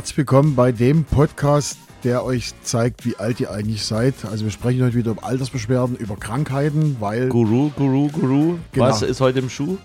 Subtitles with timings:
[0.00, 4.14] Herzlich willkommen bei dem Podcast, der euch zeigt, wie alt ihr eigentlich seid.
[4.24, 8.56] Also wir sprechen heute wieder über Altersbeschwerden, über Krankheiten, weil Guru, Guru, Guru.
[8.72, 8.86] Genau.
[8.86, 9.76] Was ist heute im Schuh?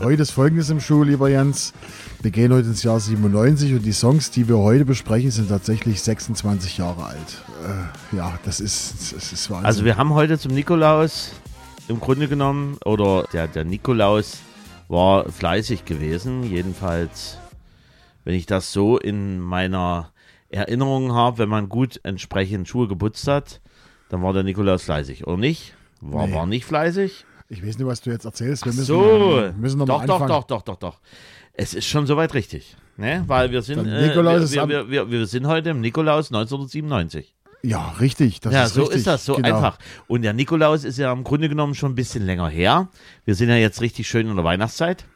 [0.00, 1.72] heute ist Folgendes im Schuh, lieber Jens.
[2.20, 6.02] Wir gehen heute ins Jahr 97 und die Songs, die wir heute besprechen, sind tatsächlich
[6.02, 7.42] 26 Jahre alt.
[8.12, 9.64] Äh, ja, das ist, das ist Wahnsinn.
[9.64, 11.32] Also wir haben heute zum Nikolaus
[11.88, 14.40] im Grunde genommen, oder der, der Nikolaus
[14.88, 17.38] war fleißig gewesen, jedenfalls,
[18.24, 20.12] wenn ich das so in meiner
[20.48, 23.60] Erinnerung habe, wenn man gut entsprechend Schuhe geputzt hat,
[24.08, 25.74] dann war der Nikolaus fleißig, oder nicht?
[26.00, 26.34] War, Nee.
[26.34, 27.24] war nicht fleißig?
[27.48, 28.64] ich weiß nicht, was du jetzt erzählst.
[28.64, 30.28] Wir müssen, so, wir müssen noch doch, mal doch, anfangen.
[30.28, 31.00] doch, doch, doch, doch.
[31.52, 33.22] Es ist schon soweit richtig, ne?
[33.26, 37.34] Weil wir sind, äh, wir, wir, wir, wir sind heute im Nikolaus 1997.
[37.62, 38.40] Ja, richtig.
[38.40, 38.98] Das ja, ist so richtig.
[38.98, 39.56] ist das, so genau.
[39.56, 39.78] einfach.
[40.06, 42.88] Und der Nikolaus ist ja im Grunde genommen schon ein bisschen länger her.
[43.24, 45.06] Wir sind ja jetzt richtig schön in der Weihnachtszeit.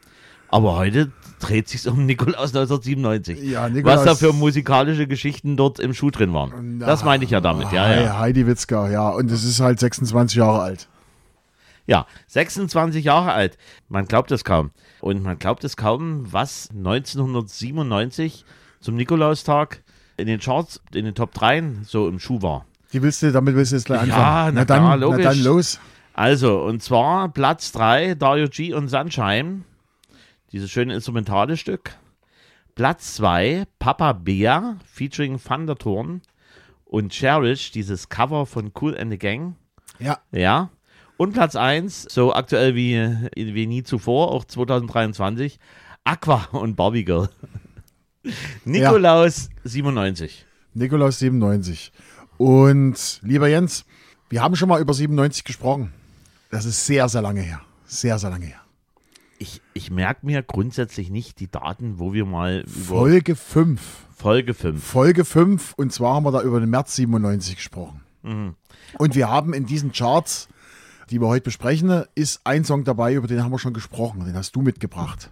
[0.47, 3.41] Aber heute dreht sich um Nikolaus 1997.
[3.43, 6.79] Ja, Nikolaus- Was da für musikalische Geschichten dort im Schuh drin waren.
[6.79, 8.19] das meine ich ja damit, ja, ja.
[8.19, 9.09] Heidi Witzka, ja.
[9.09, 10.87] Und es ist halt 26 Jahre alt.
[11.87, 13.57] Ja, 26 Jahre alt.
[13.87, 14.69] Man glaubt es kaum.
[15.01, 18.45] Und man glaubt es kaum, was 1997
[18.79, 19.81] zum Nikolaustag
[20.17, 22.65] in den Charts, in den Top 3 so im Schuh war.
[22.93, 24.55] Die willst du, damit willst du jetzt gleich Ja, anfangen.
[24.55, 25.23] na dann, klar, na logisch.
[25.23, 25.79] dann los.
[26.13, 29.61] Also, und zwar Platz 3, Dario G und Sunshine.
[30.51, 31.95] Dieses schöne instrumentale Stück.
[32.75, 36.21] Platz 2, Papa Bea featuring Thundertorn
[36.85, 39.55] und Cherish, dieses Cover von Cool and the Gang.
[39.99, 40.69] Ja, Ja.
[41.17, 42.95] Und Platz 1, so aktuell wie,
[43.35, 45.59] wie nie zuvor, auch 2023,
[46.05, 47.27] Aqua und Barbie Girl.
[48.63, 50.45] Nikolaus 97.
[50.73, 51.91] Nikolaus 97.
[52.37, 53.83] Und lieber Jens,
[54.29, 55.91] wir haben schon mal über 97 gesprochen.
[56.51, 57.59] Das ist sehr, sehr lange her.
[57.85, 58.58] Sehr, sehr lange her.
[59.39, 62.69] Ich, ich merke mir grundsätzlich nicht die Daten, wo wir mal über
[62.99, 63.81] Folge 5.
[64.15, 64.83] Folge 5.
[64.83, 65.73] Folge 5.
[65.77, 68.01] Und zwar haben wir da über den März 97 gesprochen.
[68.21, 68.55] Mhm.
[68.97, 70.49] Und wir haben in diesen Charts,
[71.09, 74.25] die wir heute besprechen, ist ein Song dabei, über den haben wir schon gesprochen.
[74.25, 75.31] Den hast du mitgebracht.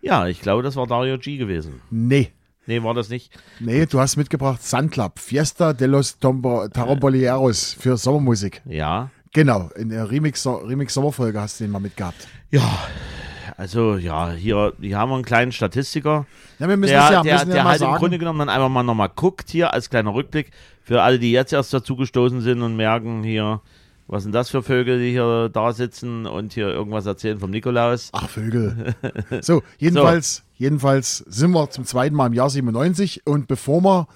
[0.00, 1.80] Ja, ich glaube, das war Dario G gewesen.
[1.90, 2.32] Nee.
[2.66, 3.30] Nee, war das nicht?
[3.60, 8.60] Nee, du hast mitgebracht Club, Fiesta de los Tombo- Tarombolineros für Sommermusik.
[8.64, 9.10] Ja.
[9.36, 12.26] Genau, in der Remix, Remix Sommerfolge hast du den mal mitgehabt.
[12.50, 12.78] Ja,
[13.58, 16.24] also ja, hier, hier haben wir einen kleinen Statistiker,
[16.58, 17.98] Ja, wir müssen der, das ja, der, der mal halt im sagen.
[17.98, 20.52] Grunde genommen dann einfach mal nochmal guckt hier als kleiner Rückblick
[20.82, 23.60] für alle, die jetzt erst dazugestoßen sind und merken hier,
[24.06, 28.08] was sind das für Vögel, die hier da sitzen und hier irgendwas erzählen vom Nikolaus.
[28.12, 28.94] Ach, Vögel.
[29.42, 34.08] So, jedenfalls, jedenfalls sind wir zum zweiten Mal im Jahr 97 und bevor wir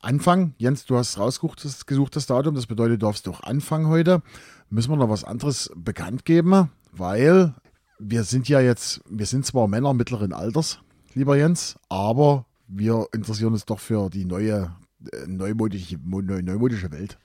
[0.00, 3.88] anfangen, Jens, du hast rausgesucht, das, gesucht das Datum, das bedeutet, du darfst doch anfangen
[3.88, 4.22] heute,
[4.70, 7.54] müssen wir noch was anderes bekannt geben, weil
[7.98, 10.78] wir sind ja jetzt, wir sind zwar Männer mittleren Alters,
[11.14, 14.70] lieber Jens, aber wir interessieren uns doch für die neue,
[15.12, 17.18] äh, neumodische, mo- neu- neumodische Welt.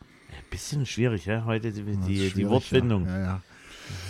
[0.50, 3.06] Bisschen schwierig, ja, heute die, die, die Wortfindung.
[3.06, 3.42] Ja, ja,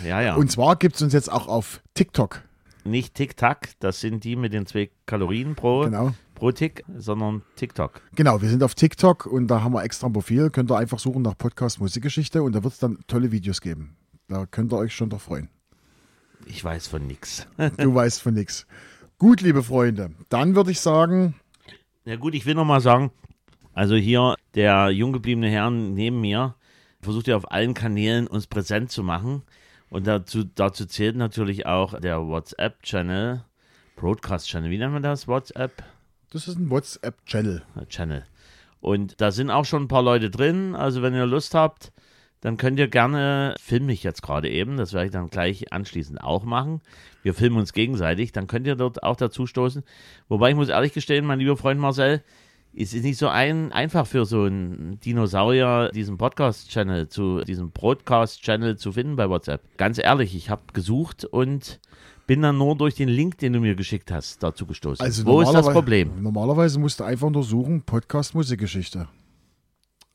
[0.04, 0.20] ja.
[0.22, 0.34] Ja.
[0.36, 2.42] Und zwar gibt es uns jetzt auch auf TikTok.
[2.84, 6.12] nicht Tic-Tac, das sind die mit den zwei Kalorien pro, Genau.
[6.34, 8.02] Pro Tick, sondern TikTok.
[8.14, 10.50] Genau, wir sind auf TikTok und da haben wir extra ein Profil.
[10.50, 13.96] Könnt ihr einfach suchen nach Podcast Musikgeschichte und da wird es dann tolle Videos geben.
[14.28, 15.48] Da könnt ihr euch schon doch freuen.
[16.46, 17.46] Ich weiß von nix.
[17.76, 18.66] Du weißt von nichts.
[19.18, 21.34] Gut, liebe Freunde, dann würde ich sagen,
[22.04, 23.10] Ja gut, ich will noch mal sagen,
[23.72, 26.54] also hier der jung gebliebene Herr neben mir
[27.00, 29.42] versucht ja auf allen Kanälen uns präsent zu machen
[29.90, 33.44] und dazu, dazu zählt natürlich auch der WhatsApp-Channel,
[33.96, 35.28] Broadcast-Channel, wie nennt man das?
[35.28, 35.84] WhatsApp?
[36.34, 37.62] Das ist ein WhatsApp-Channel.
[37.88, 38.24] Channel.
[38.80, 40.74] Und da sind auch schon ein paar Leute drin.
[40.74, 41.92] Also wenn ihr Lust habt,
[42.40, 46.20] dann könnt ihr gerne, film mich jetzt gerade eben, das werde ich dann gleich anschließend
[46.20, 46.82] auch machen.
[47.22, 49.84] Wir filmen uns gegenseitig, dann könnt ihr dort auch dazu stoßen.
[50.28, 52.22] Wobei ich muss ehrlich gestehen, mein lieber Freund Marcel,
[52.76, 58.76] es ist nicht so ein, einfach für so einen Dinosaurier, diesen Podcast-Channel zu, diesen Broadcast-Channel
[58.76, 59.62] zu finden bei WhatsApp.
[59.78, 61.80] Ganz ehrlich, ich habe gesucht und
[62.26, 65.04] bin dann nur durch den Link, den du mir geschickt hast, dazu gestoßen.
[65.04, 66.22] Also Wo ist das Problem?
[66.22, 69.08] Normalerweise musst du einfach nur suchen Podcast Musikgeschichte.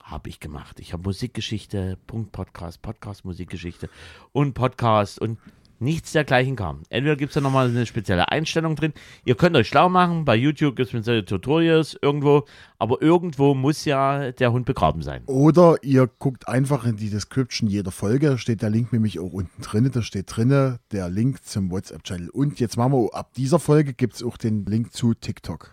[0.01, 0.79] Habe ich gemacht.
[0.79, 3.89] Ich habe Musikgeschichte, Punkt Podcast, Podcast Musikgeschichte
[4.31, 5.37] und Podcast und
[5.79, 6.83] nichts dergleichen kam.
[6.89, 8.93] Entweder gibt es da nochmal eine spezielle Einstellung drin.
[9.25, 10.25] Ihr könnt euch schlau machen.
[10.25, 12.45] Bei YouTube gibt es spezielle Tutorials irgendwo.
[12.77, 15.23] Aber irgendwo muss ja der Hund begraben sein.
[15.25, 19.33] Oder ihr guckt einfach in die Description jeder Folge, da steht der Link nämlich auch
[19.33, 19.89] unten drin.
[19.93, 22.29] Da steht drin der Link zum WhatsApp-Channel.
[22.29, 25.71] Und jetzt machen wir, ab dieser Folge gibt es auch den Link zu TikTok.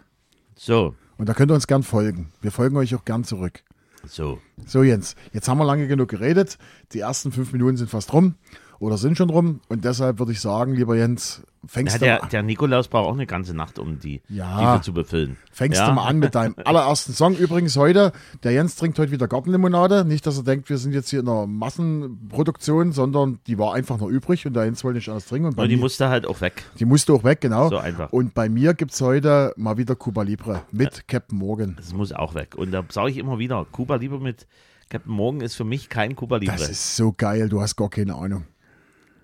[0.55, 2.33] So, Und da könnt ihr uns gern folgen.
[2.41, 3.63] Wir folgen euch auch gern zurück.
[4.07, 4.39] so.
[4.65, 6.59] So, Jens, jetzt haben wir lange genug geredet.
[6.93, 8.37] Die ersten fünf Minuten sind fast rum.
[8.79, 9.61] Oder sind schon rum.
[9.69, 13.09] Und deshalb würde ich sagen, lieber Jens, fängst Ja, du der, mal, der Nikolaus braucht
[13.09, 14.73] auch eine ganze Nacht, um die Ja.
[14.77, 15.37] diese zu befüllen.
[15.51, 15.89] fängst ja?
[15.89, 17.35] du mal an mit deinem allerersten Song.
[17.37, 18.13] Übrigens heute,
[18.45, 20.05] der Jens trinkt heute wieder Gartenlimonade.
[20.05, 23.99] Nicht, dass er denkt, wir sind jetzt hier in einer Massenproduktion, sondern die war einfach
[23.99, 25.49] noch übrig und der Jens wollte nicht alles trinken.
[25.49, 26.65] Und bei Und die mir- musste halt auch weg.
[26.79, 27.69] die musste auch weg, genau.
[27.69, 28.13] So einfach.
[28.13, 31.75] Und bei mir gibt es heute mal wieder Cuba Libre mit Captain Morgan.
[31.77, 32.55] Das muss auch weg.
[32.57, 34.47] Und da sage ich immer wieder, Kuba Libre mit
[34.89, 36.57] Captain Morgan ist für mich kein Kuba Libre.
[36.57, 38.45] Das ist so geil, du hast gar keine Ahnung.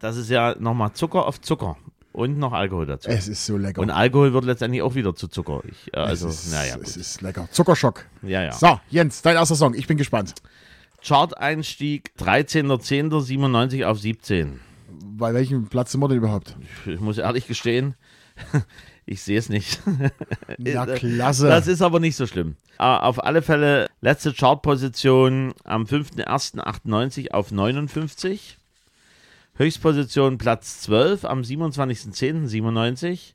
[0.02, 1.76] Das ist ja nochmal Zucker auf Zucker
[2.12, 3.08] und noch Alkohol dazu.
[3.08, 3.80] Es ist so lecker.
[3.80, 5.62] Und Alkohol wird letztendlich auch wieder zu Zucker.
[5.64, 7.48] Ich, äh, also, es, ist, naja, es ist lecker.
[7.52, 8.04] Zuckerschock.
[8.22, 8.52] Ja, ja.
[8.52, 9.74] So, Jens, dein erster Song.
[9.74, 10.34] Ich bin gespannt.
[11.02, 14.60] Chart-Einstieg 13.10.97 auf 17.
[15.16, 16.56] Bei welchem Platz sind wir denn überhaupt?
[16.84, 17.94] Ich muss ehrlich gestehen,
[19.06, 19.80] ich sehe es nicht.
[20.58, 21.46] Na, Äh, klasse.
[21.48, 22.56] Das ist aber nicht so schlimm.
[22.78, 28.58] Äh, Auf alle Fälle letzte Chartposition am 5.01.98 auf 59.
[29.54, 33.34] Höchstposition Platz 12 am 27.10.97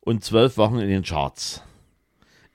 [0.00, 1.62] und 12 Wochen in den Charts.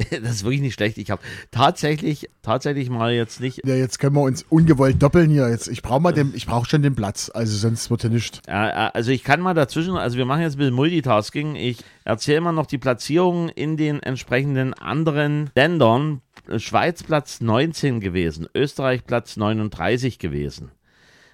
[0.10, 0.98] Das ist wirklich nicht schlecht.
[0.98, 1.22] Ich habe
[1.52, 5.50] tatsächlich, tatsächlich mal jetzt nicht ja, jetzt können wir uns ungewollt doppeln hier.
[5.50, 8.42] Jetzt, ich brauche mal den, ich brauche schon den Platz, also sonst wird er nicht.
[8.48, 11.56] Äh, äh, Also ich kann mal dazwischen, also wir machen jetzt ein bisschen Multitasking.
[11.56, 16.22] Ich erzähle mal noch die Platzierungen in den entsprechenden anderen Ländern.
[16.58, 20.72] Schweiz Platz 19 gewesen, Österreich Platz 39 gewesen.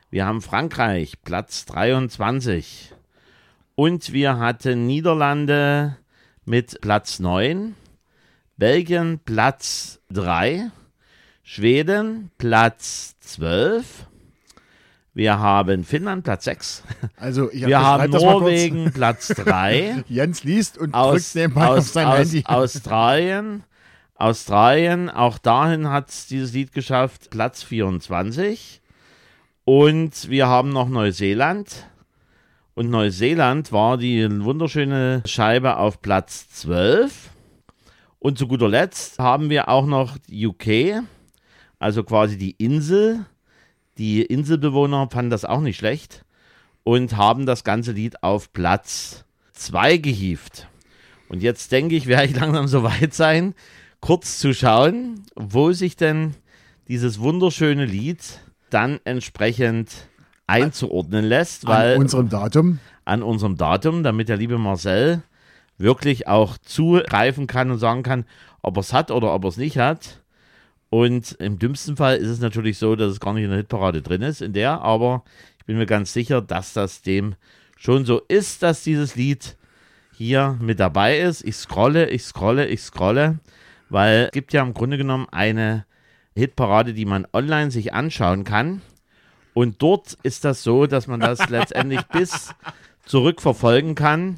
[0.09, 2.93] Wir haben Frankreich Platz 23
[3.75, 5.97] und wir hatten Niederlande
[6.45, 7.75] mit Platz 9,
[8.55, 10.71] Belgien Platz 3,
[11.43, 14.07] Schweden Platz 12,
[15.13, 16.83] wir haben Finnland Platz 6,
[17.17, 18.11] Also ich wir haben.
[18.11, 20.05] Norwegen Platz 3.
[20.07, 22.43] Jens liest und aus, drückt nebenbei auf aus, sein aus Handy.
[22.45, 23.63] Australien.
[24.15, 28.81] Australien, auch dahin hat es dieses Lied geschafft, Platz 24.
[29.69, 31.89] Und wir haben noch Neuseeland.
[32.73, 37.31] Und Neuseeland war die wunderschöne Scheibe auf Platz 12.
[38.17, 41.03] Und zu guter Letzt haben wir auch noch UK,
[41.79, 43.25] also quasi die Insel.
[43.97, 46.23] Die Inselbewohner fanden das auch nicht schlecht
[46.85, 50.69] und haben das ganze Lied auf Platz 2 gehievt.
[51.27, 53.53] Und jetzt denke ich, werde ich langsam so weit sein,
[53.99, 56.35] kurz zu schauen, wo sich denn
[56.87, 58.23] dieses wunderschöne Lied
[58.69, 59.91] dann entsprechend
[60.47, 62.79] einzuordnen lässt, weil An unserem Datum.
[63.05, 65.21] an unserem Datum, damit der liebe Marcel
[65.77, 68.25] wirklich auch zugreifen kann und sagen kann,
[68.61, 70.21] ob er es hat oder ob er es nicht hat.
[70.89, 74.01] Und im dümmsten Fall ist es natürlich so, dass es gar nicht in der Hitparade
[74.01, 75.23] drin ist, in der, aber
[75.59, 77.35] ich bin mir ganz sicher, dass das dem
[77.75, 79.57] schon so ist, dass dieses Lied
[80.15, 81.43] hier mit dabei ist.
[81.43, 83.39] Ich scrolle, ich scrolle, ich scrolle,
[83.89, 85.85] weil es gibt ja im Grunde genommen eine
[86.37, 88.81] Hitparade, die man online sich anschauen kann.
[89.53, 92.53] Und dort ist das so, dass man das letztendlich bis
[93.05, 94.37] zurückverfolgen kann,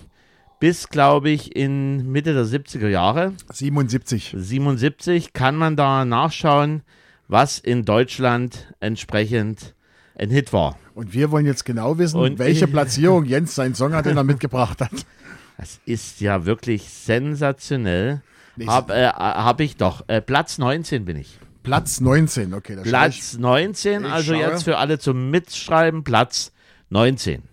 [0.60, 3.34] bis, glaube ich, in Mitte der 70er Jahre.
[3.52, 4.34] 77.
[4.38, 6.82] 77 kann man da nachschauen,
[7.28, 9.74] was in Deutschland entsprechend
[10.18, 10.78] ein Hit war.
[10.96, 14.24] Und wir wollen jetzt genau wissen, Und- welche Platzierung Jens seinen Song hat, den er
[14.24, 14.92] mitgebracht hat.
[15.58, 18.22] Das ist ja wirklich sensationell.
[18.56, 20.04] Nee, Hab, äh, hab ich doch.
[20.08, 21.38] Äh, Platz 19 bin ich.
[21.70, 22.78] Platz 19, okay.
[22.82, 24.42] Platz 19, ich also schaue.
[24.42, 26.52] jetzt für alle zum Mitschreiben, Platz
[26.90, 27.44] 19.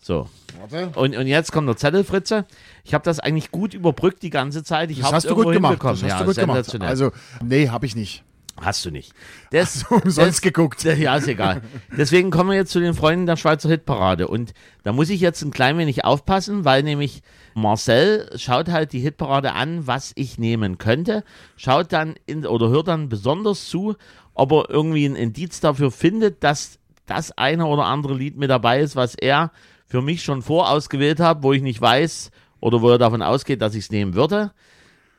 [0.00, 0.28] So.
[0.60, 0.96] Warte.
[0.96, 2.46] Und, und jetzt kommt der Zettel, Fritze.
[2.84, 4.92] Ich habe das eigentlich gut überbrückt die ganze Zeit.
[4.92, 5.82] Ich Das hast du gut gemacht.
[5.82, 6.80] Das hast ja, du gut gemacht.
[6.80, 7.10] Also,
[7.42, 8.22] nee, habe ich nicht.
[8.60, 9.12] Hast du nicht.
[9.50, 10.84] Das, Umsonst geguckt.
[10.84, 11.62] Ja, ist egal.
[11.96, 14.28] Deswegen kommen wir jetzt zu den Freunden der Schweizer Hitparade.
[14.28, 17.22] Und da muss ich jetzt ein klein wenig aufpassen, weil nämlich
[17.54, 21.24] Marcel schaut halt die Hitparade an, was ich nehmen könnte,
[21.56, 23.96] schaut dann in, oder hört dann besonders zu,
[24.34, 28.80] ob er irgendwie ein Indiz dafür findet, dass das eine oder andere Lied mit dabei
[28.80, 29.50] ist, was er
[29.86, 32.30] für mich schon vorausgewählt hat, wo ich nicht weiß
[32.60, 34.52] oder wo er davon ausgeht, dass ich es nehmen würde.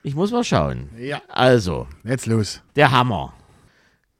[0.05, 0.89] Ich muss mal schauen.
[0.99, 1.19] Ja.
[1.29, 2.61] Also, Jetzt los.
[2.75, 3.33] der Hammer.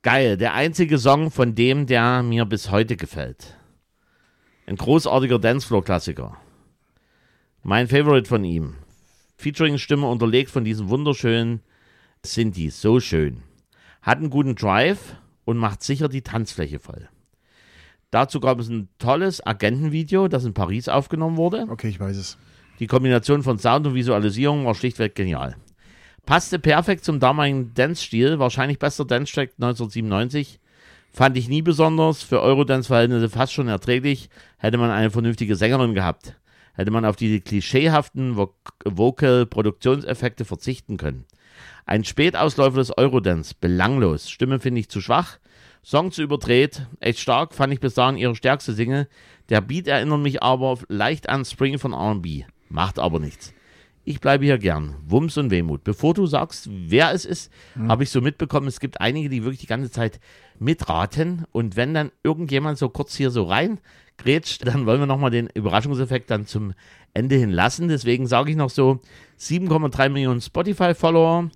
[0.01, 3.56] Geil, der einzige Song von dem, der mir bis heute gefällt.
[4.65, 6.38] Ein großartiger Dancefloor-Klassiker.
[7.62, 8.74] Mein Favorite von ihm.
[9.38, 11.62] Featuring-Stimme unterlegt von diesem wunderschönen
[12.25, 12.72] Sinti.
[12.72, 13.44] So schön.
[14.01, 17.10] Hat einen guten Drive und macht sicher die Tanzfläche voll.
[18.10, 21.68] Dazu gab es ein tolles Agentenvideo, das in Paris aufgenommen wurde.
[21.70, 22.39] Okay, ich weiß es.
[22.80, 25.56] Die Kombination von Sound und Visualisierung war schlichtweg genial.
[26.25, 30.60] Passte perfekt zum damaligen Dance-Stil, wahrscheinlich bester Dance-Track 1997.
[31.13, 36.36] Fand ich nie besonders, für Eurodance-Verhältnisse fast schon erträglich, hätte man eine vernünftige Sängerin gehabt.
[36.74, 38.53] Hätte man auf die klischeehaften Vo
[38.84, 41.25] Vocal-Produktionseffekte verzichten können.
[41.86, 44.29] Ein Spätausläufer des Eurodance, belanglos.
[44.29, 45.38] Stimme finde ich zu schwach.
[45.84, 49.08] Song zu überdreht, echt stark, fand ich bis dahin ihre stärkste Single.
[49.50, 53.55] Der Beat erinnert mich aber leicht an Spring von R&B, macht aber nichts.
[54.08, 54.94] Ich bleibe hier gern.
[55.08, 55.84] Wumms und Wehmut.
[55.84, 57.90] Bevor du sagst, wer es ist, mhm.
[57.90, 60.20] habe ich so mitbekommen, es gibt einige, die wirklich die ganze Zeit
[60.60, 61.46] mitraten.
[61.52, 63.80] Und wenn dann irgendjemand so kurz hier so rein
[64.18, 66.74] grätscht, dann wollen wir nochmal den Überraschungseffekt dann zum
[67.16, 67.88] Ende hin lassen.
[67.88, 69.00] Deswegen sage ich noch so:
[69.40, 71.50] 7,3 Millionen Spotify-Follower,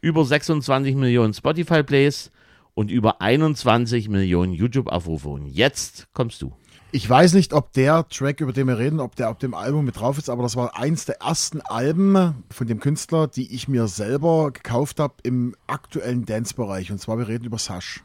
[0.00, 2.30] über 26 Millionen Spotify-Plays
[2.74, 5.28] und über 21 Millionen YouTube-Aufrufe.
[5.28, 6.52] Und jetzt kommst du.
[6.96, 9.84] Ich weiß nicht, ob der Track, über den wir reden, ob der auf dem Album
[9.84, 13.68] mit drauf ist, aber das war eins der ersten Alben von dem Künstler, die ich
[13.68, 16.90] mir selber gekauft habe im aktuellen Dance-Bereich.
[16.90, 18.02] Und zwar, wir reden über Sash.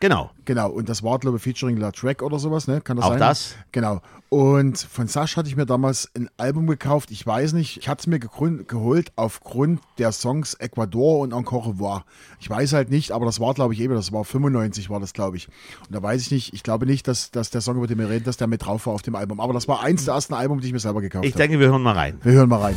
[0.00, 0.30] Genau.
[0.44, 2.80] Genau, und das war, glaube ich, featuring La Track oder sowas, ne?
[2.80, 3.18] Kann das Auch sein?
[3.18, 3.54] das.
[3.72, 4.00] Genau.
[4.28, 7.10] Und von Sash hatte ich mir damals ein Album gekauft.
[7.10, 12.04] Ich weiß nicht, ich hatte es mir geholt aufgrund der Songs Ecuador und Encore Revoir.
[12.40, 15.12] Ich weiß halt nicht, aber das war, glaube ich, eben, das war 95, war das,
[15.12, 15.48] glaube ich.
[15.86, 18.10] Und da weiß ich nicht, ich glaube nicht, dass, dass der Song, über den wir
[18.10, 19.40] reden, dass der mit drauf war auf dem Album.
[19.40, 21.26] Aber das war eins der ersten Alben, die ich mir selber gekauft habe.
[21.28, 22.18] Ich denke, wir hören mal rein.
[22.22, 22.76] Wir hören mal rein.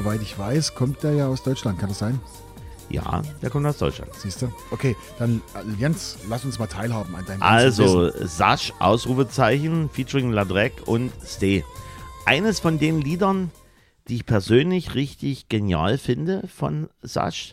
[0.00, 1.78] Soweit ich weiß, kommt der ja aus Deutschland.
[1.78, 2.18] Kann das sein?
[2.88, 4.12] Ja, der kommt aus Deutschland.
[4.14, 4.50] Siehst du?
[4.70, 10.72] Okay, dann äh, Jens, lass uns mal teilhaben an deinem Also, Sasch, Ausrufezeichen, featuring Ladrek
[10.86, 11.64] und Stay.
[12.24, 13.50] Eines von den Liedern,
[14.08, 17.52] die ich persönlich richtig genial finde von Sasch,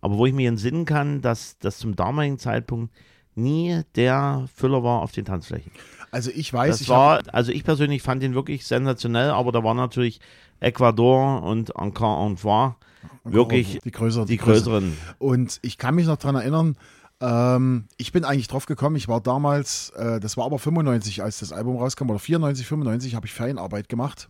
[0.00, 2.94] aber wo ich mir entsinnen kann, dass das zum damaligen Zeitpunkt
[3.34, 5.72] nie der Füller war auf den Tanzflächen.
[6.10, 9.62] Also ich weiß, das ich war, also ich persönlich fand ihn wirklich sensationell, aber da
[9.62, 10.20] war natürlich
[10.60, 12.76] Ecuador und Encore en Voir
[13.24, 14.26] wirklich die größeren.
[14.26, 14.96] Die größeren.
[15.18, 16.76] Und ich kann mich noch daran erinnern,
[17.20, 21.40] ähm, ich bin eigentlich drauf gekommen, ich war damals, äh, das war aber 95, als
[21.40, 24.28] das Album rauskam, oder 94, 95 habe ich Ferienarbeit gemacht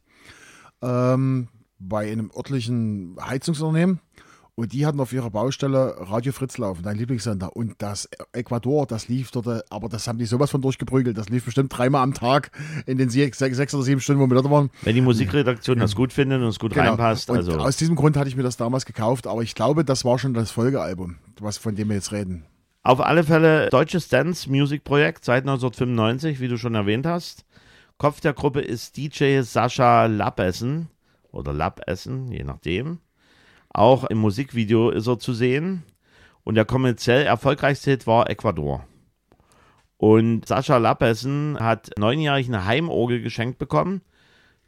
[0.83, 4.01] ähm, bei einem örtlichen Heizungsunternehmen
[4.59, 7.55] und die hatten auf ihrer Baustelle Radio Fritz laufen, dein Lieblingssender.
[7.55, 11.17] Und das Ecuador, das lief dort, aber das haben die sowas von durchgeprügelt.
[11.17, 12.51] Das lief bestimmt dreimal am Tag
[12.85, 14.71] in den sechs, sechs oder sieben Stunden, wo wir dort waren.
[14.83, 16.89] Wenn die Musikredaktion das gut findet und es gut genau.
[16.89, 17.31] reinpasst.
[17.31, 17.53] Also.
[17.53, 20.35] aus diesem Grund hatte ich mir das damals gekauft, aber ich glaube, das war schon
[20.35, 22.45] das Folgealbum, was, von dem wir jetzt reden.
[22.83, 27.45] Auf alle Fälle deutsches Dance Music Projekt seit 1995, wie du schon erwähnt hast.
[27.97, 30.89] Kopf der Gruppe ist DJ Sascha Lappessen
[31.31, 32.99] oder Lappessen, je nachdem.
[33.79, 35.85] Auch im Musikvideo ist er zu sehen.
[36.43, 38.85] Und der kommerziell erfolgreichste Hit war Ecuador.
[39.99, 44.01] Und Sascha Lappessen hat neunjährig eine Heimorgel geschenkt bekommen.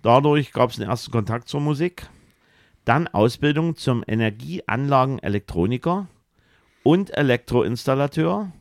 [0.01, 2.09] Dadurch gab es den ersten Kontakt zur Musik.
[2.85, 6.07] Dann Ausbildung zum Energieanlagen-Elektroniker
[6.85, 8.53] und Elektroinstallateur.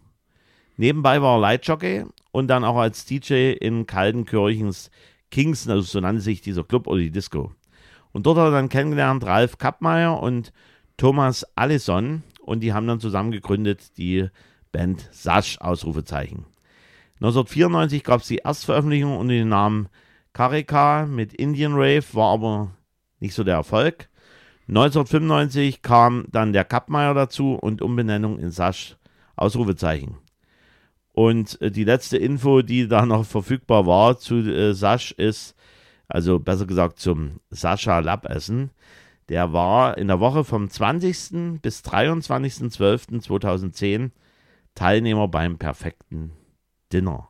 [0.77, 4.89] Nebenbei war er Lightjockey und dann auch als DJ in Kaltenkirchens
[5.29, 7.51] Kingston, also so nannte sich dieser Club oder die Disco.
[8.11, 10.51] Und dort hat er dann kennengelernt Ralf Kappmeier und
[10.97, 14.27] Thomas Allison und die haben dann zusammen gegründet die
[14.71, 16.45] Band Sasch, Ausrufezeichen.
[17.15, 19.89] 1994 gab es die Erstveröffentlichung unter dem Namen
[20.33, 22.71] Karika mit Indian Rave, war aber
[23.19, 24.09] nicht so der Erfolg.
[24.67, 28.97] 1995 kam dann der Kappmeier dazu und Umbenennung in Sasch,
[29.35, 30.17] Ausrufezeichen.
[31.13, 35.55] Und äh, die letzte Info, die da noch verfügbar war zu äh, Sasch, ist,
[36.09, 38.71] also besser gesagt zum Sascha Lappessen.
[39.29, 41.61] Der war in der Woche vom 20.
[41.61, 44.09] bis 23.12.2010
[44.73, 46.31] Teilnehmer beim perfekten
[46.91, 47.27] Dinner.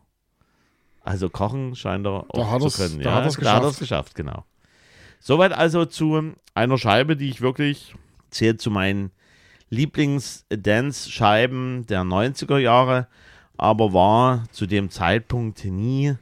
[1.01, 3.01] Also kochen scheint er auch zu können.
[3.01, 3.79] Da ja, hat er es geschafft.
[3.79, 4.45] geschafft, genau.
[5.19, 7.95] Soweit also zu einer Scheibe, die ich wirklich
[8.29, 9.11] zählt zu meinen
[9.69, 13.07] Lieblings-Dance-Scheiben der 90er Jahre,
[13.57, 16.15] aber war zu dem Zeitpunkt nie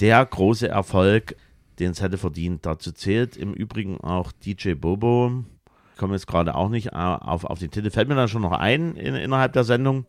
[0.00, 1.36] der große Erfolg,
[1.80, 2.66] den es hätte verdient.
[2.66, 5.44] Dazu zählt im Übrigen auch DJ Bobo.
[5.92, 7.90] Ich komme jetzt gerade auch nicht auf, auf den Titel.
[7.90, 10.04] Fällt mir dann schon noch ein in, innerhalb der Sendung.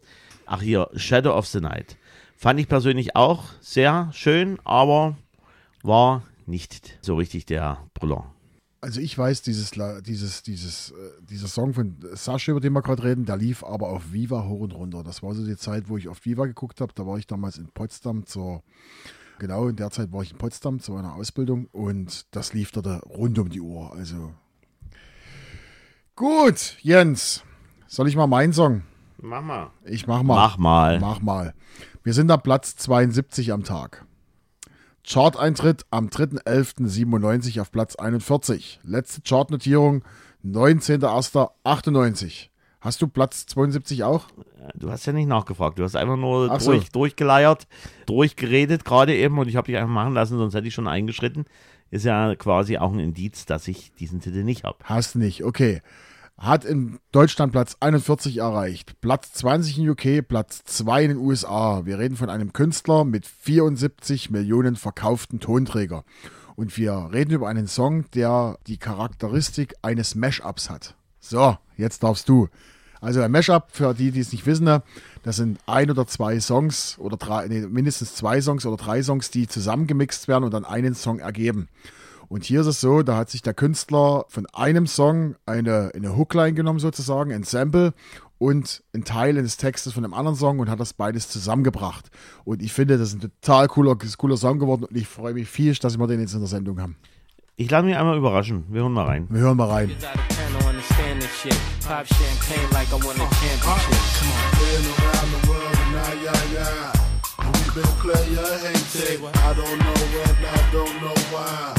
[0.46, 1.98] Ach hier, Shadow of the Night.
[2.36, 5.18] Fand ich persönlich auch sehr schön, aber
[5.84, 8.34] war nicht so richtig der Brüller.
[8.84, 13.04] Also ich weiß, dieses, dieses, dieses, äh, dieser Song von Sascha, über den wir gerade
[13.04, 15.04] reden, der lief aber auf Viva hoch und runter.
[15.04, 16.92] Das war so die Zeit, wo ich auf Viva geguckt habe.
[16.96, 18.64] Da war ich damals in Potsdam zur
[19.42, 22.86] Genau, in der Zeit war ich in Potsdam zu einer Ausbildung und das lief dort
[23.10, 23.92] rund um die Uhr.
[23.92, 24.36] Also
[26.16, 27.44] gut, Jens,
[27.88, 28.84] soll ich mal meinen Song?
[29.18, 29.72] Mach mal.
[29.84, 30.36] Ich mach mal.
[30.36, 31.00] Mach mal.
[31.00, 31.56] Mach mal.
[32.04, 34.06] Wir sind am Platz 72 am Tag.
[35.04, 38.80] Chart-Eintritt am 3.11.97 auf Platz 41.
[38.84, 40.04] Letzte Chartnotierung
[40.46, 42.50] 19.01.98.
[42.80, 44.28] Hast du Platz 72 auch?
[44.76, 45.80] Du hast ja nicht nachgefragt.
[45.80, 46.72] Du hast einfach nur so.
[46.72, 47.68] durch, durchgeleiert,
[48.06, 51.46] durchgeredet gerade eben und ich habe dich einfach machen lassen, sonst hätte ich schon eingeschritten.
[51.90, 54.78] Ist ja quasi auch ein Indiz, dass ich diesen Titel nicht habe.
[54.84, 55.82] Hast nicht, okay.
[56.38, 59.00] Hat in Deutschland Platz 41 erreicht.
[59.02, 61.86] Platz 20 in UK, Platz 2 in den USA.
[61.86, 66.04] Wir reden von einem Künstler mit 74 Millionen verkauften Tonträger.
[66.56, 70.96] Und wir reden über einen Song, der die Charakteristik eines Mashups hat.
[71.20, 72.48] So, jetzt darfst du.
[73.02, 74.82] Also ein Mashup, für die, die es nicht wissen,
[75.24, 79.32] das sind ein oder zwei Songs oder drei, nee, mindestens zwei Songs oder drei Songs,
[79.32, 81.68] die zusammengemixt werden und dann einen Song ergeben.
[82.30, 86.16] Und hier ist es so, da hat sich der Künstler von einem Song eine, eine
[86.16, 87.94] Hookline genommen sozusagen, ein Sample
[88.38, 92.10] und ein Teil eines Textes von einem anderen Song und hat das beides zusammengebracht.
[92.46, 95.50] Und ich finde, das ist ein total cooler, cooler Song geworden und ich freue mich
[95.50, 96.96] viel, dass wir den jetzt in der Sendung haben.
[97.56, 98.64] Ich lasse mich einmal überraschen.
[98.70, 99.28] Wir hören mal rein.
[99.30, 99.92] Wir hören mal rein.
[101.42, 101.58] Shit.
[101.82, 103.98] Pop champagne like I won a championship.
[104.18, 104.46] Come on.
[104.62, 106.94] Been around the world and now, yeah, yeah.
[107.42, 109.20] And we been player hated.
[109.26, 111.74] I don't know when, I don't know why.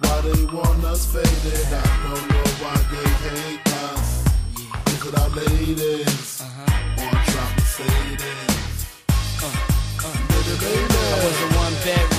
[0.00, 1.72] Why they want us faded.
[1.72, 4.06] I don't know why they hate us.
[4.88, 6.42] Look at our ladies.
[6.98, 8.78] On trap Mercedes.
[10.28, 10.98] Baby, baby.
[10.98, 12.17] I was a one bedroomer,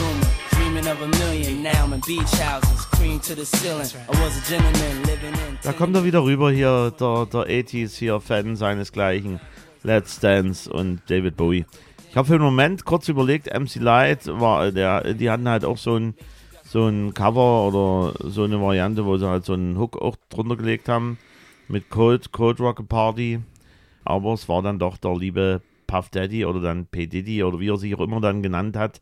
[5.61, 9.41] Da kommt er wieder rüber hier, der, der 80s hier, Fan seinesgleichen.
[9.83, 11.65] Let's Dance und David Bowie.
[12.09, 15.77] Ich habe für einen Moment kurz überlegt, MC Light war der, die hatten halt auch
[15.77, 16.13] so ein,
[16.63, 20.55] so ein Cover oder so eine Variante, wo sie halt so einen Hook auch drunter
[20.55, 21.17] gelegt haben
[21.67, 23.39] mit Cold, Cold Rock Party.
[24.05, 27.05] Aber es war dann doch der liebe Puff Daddy oder dann P.
[27.07, 29.01] Diddy oder wie er sich auch immer dann genannt hat.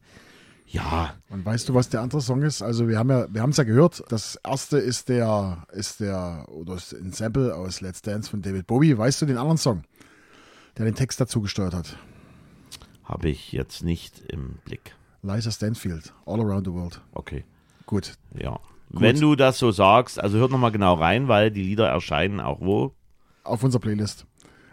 [0.70, 2.62] Ja, Und weißt du, was der andere Song ist?
[2.62, 4.04] Also wir haben ja, wir haben es ja gehört.
[4.10, 8.68] Das erste ist der, ist der, oder ist ein Sample aus Let's Dance von David
[8.68, 8.98] Bowie.
[8.98, 9.84] Weißt du den anderen Song,
[10.78, 11.98] der den Text dazu gesteuert hat?
[13.08, 14.96] habe ich jetzt nicht im Blick.
[15.24, 17.02] Liza Stanfield, All Around the World.
[17.14, 17.46] Okay.
[17.86, 18.14] Gut.
[18.38, 18.60] Ja.
[18.90, 22.62] Wenn du das so sagst, also hört nochmal genau rein, weil die Lieder erscheinen auch
[22.62, 22.94] wo?
[23.44, 24.26] Auf unserer Playlist.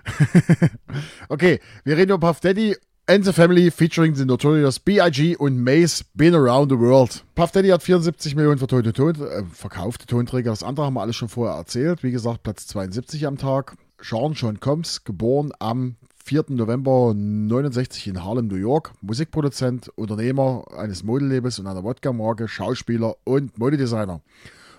[1.29, 5.37] okay, wir reden über Puff Daddy and the Family featuring the Notorious B.I.G.
[5.37, 7.23] und Mace Been Around the World.
[7.35, 10.51] Puff Daddy hat 74 Millionen vertonte Ton, äh, verkaufte Tonträger.
[10.51, 12.03] Das andere haben wir alles schon vorher erzählt.
[12.03, 13.77] Wie gesagt, Platz 72 am Tag.
[14.01, 16.45] Sean John Combs, geboren am 4.
[16.49, 18.93] November 69 in Harlem, New York.
[19.03, 24.23] Musikproduzent, Unternehmer eines Modelabels und einer Wodka-Marke, Schauspieler und Modedesigner.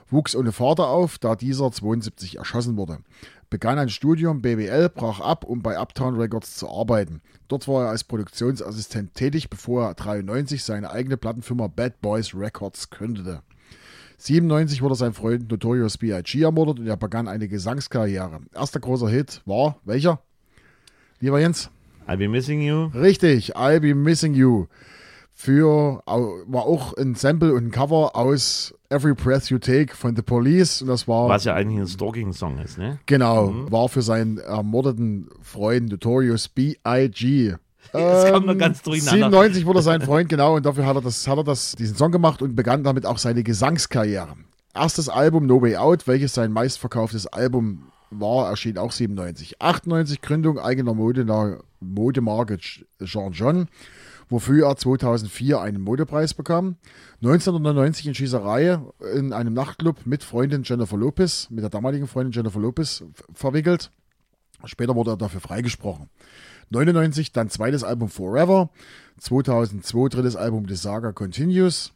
[0.10, 3.00] Wuchs ohne Vater auf, da dieser 72 erschossen wurde.
[3.50, 7.22] Begann ein Studium BWL, brach ab, um bei Uptown Records zu arbeiten.
[7.48, 12.90] Dort war er als Produktionsassistent tätig, bevor er 93 seine eigene Plattenfirma Bad Boys Records
[12.90, 13.42] gründete.
[14.18, 16.42] 97 wurde sein Freund Notorious B.I.G.
[16.42, 18.40] ermordet und er begann eine Gesangskarriere.
[18.54, 20.20] Erster großer Hit war welcher?
[21.20, 21.70] Lieber Jens?
[22.08, 22.86] I'll be missing you.
[22.94, 24.68] Richtig, I'll Be Missing You.
[25.38, 30.22] Für, war auch ein Sample und ein Cover aus Every Breath You Take von The
[30.22, 30.82] Police.
[30.82, 33.00] Und das war, Was ja eigentlich ein Stalking-Song ist, ne?
[33.06, 37.54] genau, war für seinen ermordeten Freund Notorious B.I.G.
[37.92, 39.30] Das kommt noch ganz durcheinander.
[39.30, 42.14] 97 wurde sein Freund, genau, und dafür hat er, das, hat er das, diesen Song
[42.14, 44.36] gemacht und begann damit auch seine Gesangskarriere.
[44.74, 49.62] Erstes Album No Way Out, welches sein meistverkauftes Album war, erschien auch 97.
[49.62, 52.58] 98 Gründung eigener Mode, Modemarke
[53.04, 53.68] Jean John,
[54.30, 56.78] wofür er 2004 einen Modepreis bekam.
[57.22, 58.80] 1999 in Schießerei
[59.14, 63.92] in einem Nachtclub mit Freundin Jennifer Lopez, mit der damaligen Freundin Jennifer Lopez verwickelt.
[64.66, 66.10] Später wurde er dafür freigesprochen.
[66.70, 68.70] 99 dann zweites Album Forever.
[69.20, 71.94] 2002 drittes Album The Saga Continues.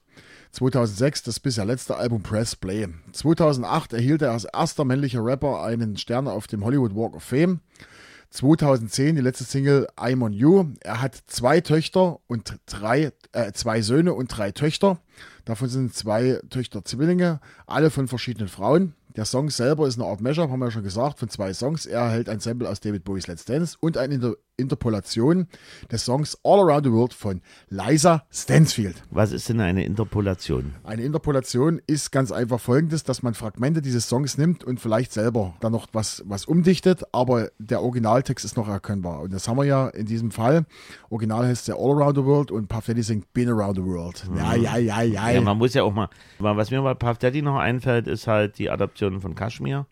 [0.52, 2.88] 2006 das bisher letzte Album Press Play.
[3.12, 7.60] 2008 erhielt er als erster männlicher Rapper einen Stern auf dem Hollywood Walk of Fame.
[8.30, 10.66] 2010 die letzte Single I'm on You.
[10.82, 15.00] Er hat zwei Töchter und drei, äh, zwei Söhne und drei Töchter.
[15.50, 18.94] Davon sind zwei Töchter Zwillinge, alle von verschiedenen Frauen.
[19.16, 21.88] Der Song selber ist eine Art Mashup, haben wir ja schon gesagt, von zwei Songs.
[21.88, 25.48] Er erhält ein Sample aus David Bowies Let's Dance und eine Inter Interpolation
[25.92, 29.02] des Songs All Around the World von Liza Stansfield.
[29.10, 30.76] Was ist denn eine Interpolation?
[30.84, 35.56] Eine Interpolation ist ganz einfach folgendes, dass man Fragmente dieses Songs nimmt und vielleicht selber
[35.62, 39.22] dann noch was, was umdichtet, aber der Originaltext ist noch erkennbar.
[39.22, 40.66] Und das haben wir ja in diesem Fall.
[41.10, 44.26] Original heißt ja All Around the World und Puff Daddy singt Been Around the World.
[44.36, 45.30] Ja, ja, ja, ja.
[45.30, 46.10] Ja, man muss ja auch mal.
[46.40, 49.86] Aber Was mir bei Puff noch einfällt, ist halt die Adaption von Kashmir,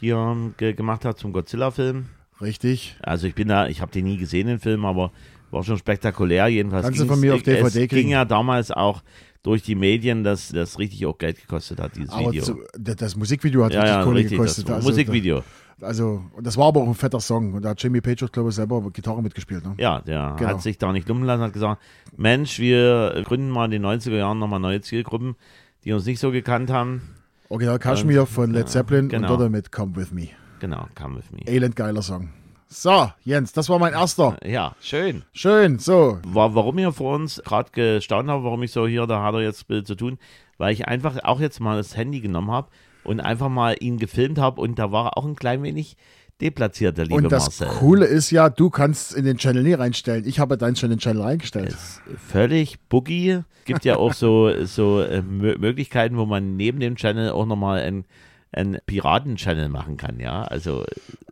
[0.00, 2.06] die er ge gemacht hat zum Godzilla-Film.
[2.40, 2.96] Richtig.
[3.02, 5.12] Also ich bin da, ich habe den nie gesehen, den Film, aber
[5.50, 6.48] war schon spektakulär.
[6.48, 8.08] Jedenfalls Kannst du von mir auf DVD es ging kriegen.
[8.10, 9.02] ja damals auch
[9.42, 12.42] durch die Medien, dass das richtig auch Geld gekostet hat, dieses Aber Video.
[12.44, 14.68] zu, das, Musikvideo hat ja, richtig ja, Kohle richtig, gekostet.
[14.68, 15.42] das Also, Musikvideo.
[15.82, 17.54] Also, das war aber auch ein fetter Song.
[17.54, 19.64] Und da hat Jimmy Page auch, glaube ich, selber Gitarre mitgespielt.
[19.64, 19.74] Ne?
[19.78, 20.50] Ja, der Genau.
[20.50, 21.82] hat sich da nicht lumpen lassen, hat gesagt,
[22.16, 25.36] Mensch, wir gründen mal in den 90er Jahren nochmal neue Zielgruppen,
[25.84, 27.02] die uns nicht so gekannt haben.
[27.48, 29.32] Original Kashmir von Led Zeppelin genau.
[29.32, 30.28] und dort mit Come With Me.
[30.60, 31.40] Genau, come with me.
[31.46, 32.30] Elend geiler Song.
[32.68, 34.36] So, Jens, das war mein erster.
[34.42, 35.24] Ja, schön.
[35.32, 36.18] Schön, so.
[36.24, 39.42] War, warum ich vor uns gerade gestaunt habe, warum ich so hier, da hat er
[39.42, 40.18] jetzt Bild zu tun,
[40.56, 42.68] weil ich einfach auch jetzt mal das Handy genommen habe
[43.04, 45.96] und einfach mal ihn gefilmt habe und da war er auch ein klein wenig
[46.40, 47.68] deplatziert, der liebe Und das Marcel.
[47.78, 50.26] Coole ist ja, du kannst in den Channel nie reinstellen.
[50.26, 51.68] Ich habe deinen schon in den Channel reingestellt.
[51.68, 53.40] ist völlig boogie.
[53.64, 57.80] Gibt ja auch so, so äh, Mö- Möglichkeiten, wo man neben dem Channel auch nochmal
[57.82, 58.04] einen,
[58.50, 60.42] einen Piraten-Channel machen kann, ja.
[60.42, 60.84] Also,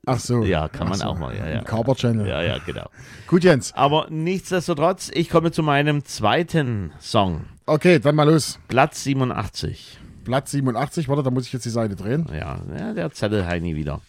[0.06, 0.44] Ach so.
[0.44, 1.06] ja, kann man so.
[1.06, 1.59] auch mal, ja, ja.
[1.59, 2.28] Ein Carper-Channel.
[2.28, 2.88] Ja, ja, genau.
[3.26, 3.72] Gut, Jens.
[3.74, 7.46] Aber nichtsdestotrotz, ich komme zu meinem zweiten Song.
[7.66, 8.61] Okay, dann mal los.
[8.68, 9.98] Platz 87.
[10.31, 11.09] Platz 87.
[11.09, 12.25] Warte, da muss ich jetzt die Seite drehen.
[12.33, 14.01] Ja, ja der Zettelheini wieder.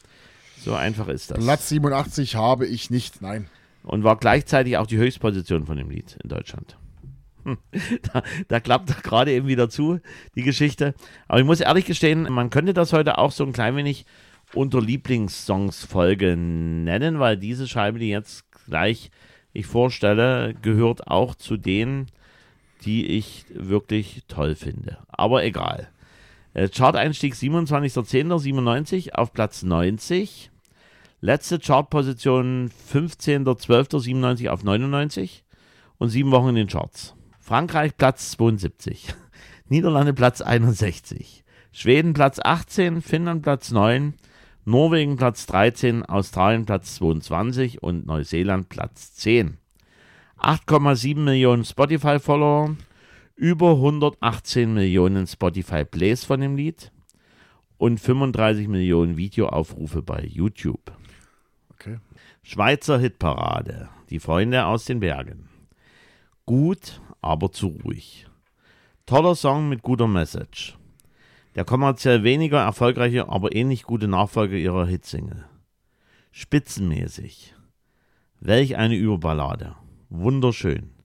[0.64, 1.44] So einfach ist das.
[1.44, 3.24] Platz 87 habe ich nicht.
[3.24, 3.48] Nein.
[3.82, 6.78] Und war gleichzeitig auch die Höchstposition von dem Lied in Deutschland.
[7.44, 7.58] Hm,
[8.14, 10.00] Da, da klappt er gerade eben wieder zu,
[10.36, 10.94] die Geschichte.
[11.28, 14.06] Aber ich muss ehrlich gestehen, man könnte das heute auch so ein klein wenig
[14.54, 19.10] unter Lieblingssongs-Folge nennen, weil diese Scheibe, die jetzt gleich
[19.54, 22.12] ich vorstelle, gehört auch zu denen,
[22.86, 25.00] die ich wirklich toll finde.
[25.08, 25.90] Aber egal.
[26.54, 30.52] Äh, Chart-Einstieg 27.10.97 auf Platz 90.
[31.22, 35.44] Letzte Chartposition 15.12.97 auf 99
[36.00, 37.16] und sieben Wochen in den Charts.
[37.40, 39.14] Frankreich Platz 72,
[39.70, 44.16] Niederlande Platz 61, Schweden Platz 18, Finnland Platz 9,
[44.66, 49.58] Norwegen Platz 13, Australien Platz 22 und Neuseeland Platz 10.
[50.40, 52.76] 8,7 Millionen Spotify-Follower,
[53.41, 56.91] über 118 Millionen Spotify-Plays von dem Lied
[57.80, 60.91] und 35 Millionen Videoaufrufe bei YouTube.
[61.71, 61.97] Okay.
[62.43, 63.89] Schweizer Hitparade.
[64.12, 65.49] Die Freunde aus den Bergen.
[66.45, 68.27] Gut, aber zu ruhig.
[69.08, 70.77] Toller Song mit guter Message.
[71.56, 75.45] Der kommerziell weniger erfolgreiche, aber ähnlich gute Nachfolger ihrer Hitsingle.
[76.32, 77.56] Spitzenmäßig.
[78.39, 79.75] Welch eine Überballade.
[80.10, 81.01] Wunderschön.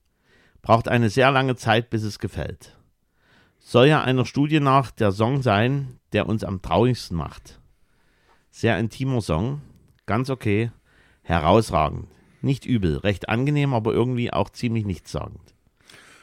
[0.67, 2.75] Braucht eine sehr lange Zeit, bis es gefällt.
[3.57, 7.61] Soll ja einer Studie nach der Song sein, der uns am traurigsten macht.
[8.51, 9.61] Sehr intimer Song,
[10.07, 10.71] ganz okay,
[11.21, 12.09] herausragend.
[12.41, 15.55] Nicht übel, recht angenehm, aber irgendwie auch ziemlich nichtssagend.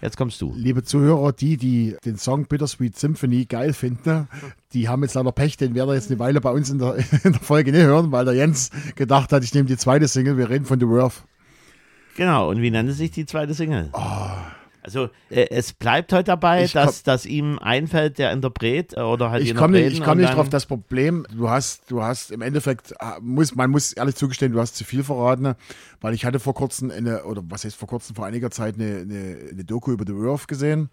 [0.02, 0.52] Jetzt kommst du.
[0.54, 4.28] Liebe Zuhörer, die, die den Song Bittersweet Symphony geil finden,
[4.74, 7.32] die haben jetzt leider Pech, den werden jetzt eine Weile bei uns in der, in
[7.32, 10.50] der Folge nicht hören, weil der Jens gedacht hat, ich nehme die zweite Single, wir
[10.50, 11.24] reden von The Worth.
[12.16, 13.90] Genau, und wie nennt sich die zweite Single?
[14.82, 16.64] Also, äh, es bleibt heute dabei, Oh.
[16.64, 19.94] Ich komm- dass, dass ihm einfällt, der Interpret äh, oder halt die Ich komme nicht,
[19.94, 20.50] ich komm nicht drauf.
[20.50, 24.60] Das Problem, du hast, du hast im Endeffekt, äh, muss, man muss ehrlich zugestehen, du
[24.60, 25.54] hast zu viel verraten,
[26.02, 28.98] weil ich hatte vor kurzem eine, oder was heißt vor kurzem, vor einiger Zeit eine,
[28.98, 30.90] eine, eine Doku über The Earth gesehen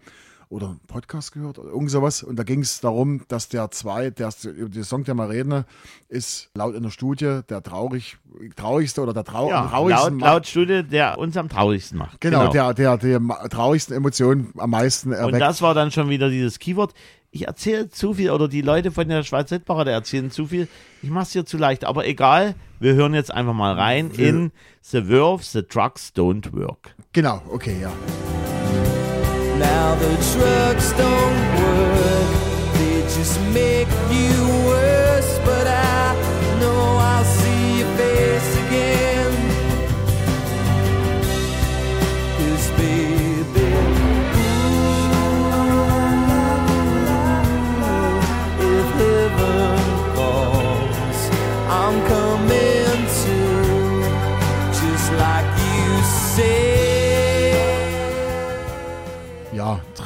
[0.52, 2.24] oder einen Podcast gehört oder irgend sowas.
[2.24, 5.64] Und da ging es darum, dass der zwei, der über den Song, der wir reden,
[6.10, 8.18] ist laut einer Studie der traurig,
[8.58, 12.20] traurigste oder der trau ja, traurigsten laut, laut Studie, der uns am traurigsten macht.
[12.20, 15.42] Genau, Der, der, der ma- traurigsten Emotionen am meisten Und erweckt.
[15.42, 16.94] das war dann schon wieder dieses Keyword.
[17.34, 20.68] Ich erzähle zu viel oder die Leute von der Schweizer Hitparade erzählen zu viel.
[21.02, 22.56] Ich mache es dir zu leicht, aber egal.
[22.82, 26.94] Wir hören jetzt einfach mal rein in The Verve, The Trucks Don't Work.
[27.14, 27.92] genau, okay, ja.
[29.62, 32.30] Now the trucks don't work,
[32.78, 34.51] they just make you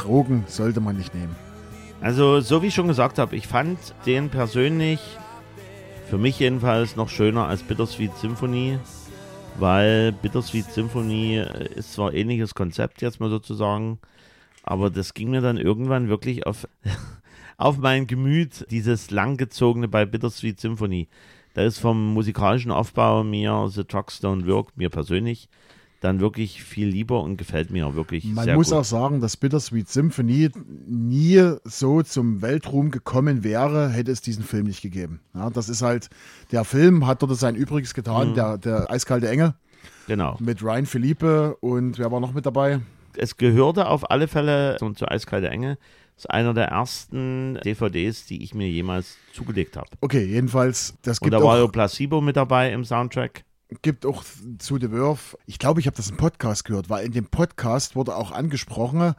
[0.06, 1.36] Drogen sollte man nicht nehmen.
[2.02, 5.00] Also, so wie ich schon gesagt habe, ich fand den persönlich,
[6.10, 8.78] für mich jedenfalls, noch schöner als Bittersweet Symphony,
[9.58, 13.98] weil Bittersweet Symphony äh, ist zwar ähnliches Konzept, jetzt mal sozusagen,
[14.62, 16.68] aber das ging mir dann irgendwann wirklich auf,
[17.58, 21.08] auf mein Gemüt, dieses langgezogene bei Bittersweet Symphony.
[21.56, 25.50] Da ist vom musikalischen Aufbau mir The Trucks Don't Work, mir persönlich,
[26.06, 28.78] dann wirklich viel lieber und gefällt mir wirklich Man sehr muss gut.
[28.78, 30.50] auch sagen, dass Bittersweet Symphony
[30.88, 35.20] nie so zum Weltruhm gekommen wäre, hätte es diesen Film nicht gegeben.
[35.34, 36.10] Ja, das ist halt,
[36.52, 38.34] der Film hat dort sein Übriges getan, Mhm.
[38.36, 39.54] der, der eiskalte Engel
[40.08, 40.38] genau.
[40.40, 42.80] mit Ryan Philippe und wer war noch mit dabei?
[43.18, 45.78] Es gehörte auf alle Fälle so zu Eiskalte Enge.
[46.16, 49.88] Das ist einer der ersten DVDs, die ich mir jemals zugelegt habe.
[50.02, 53.44] Okay, jedenfalls, das Und gibt da war ja auch, Placebo mit dabei im Soundtrack.
[53.82, 54.24] Gibt auch
[54.60, 57.96] zu The Verve, ich glaube, ich habe das im Podcast gehört, weil in dem Podcast
[57.96, 59.16] wurde auch angesprochen,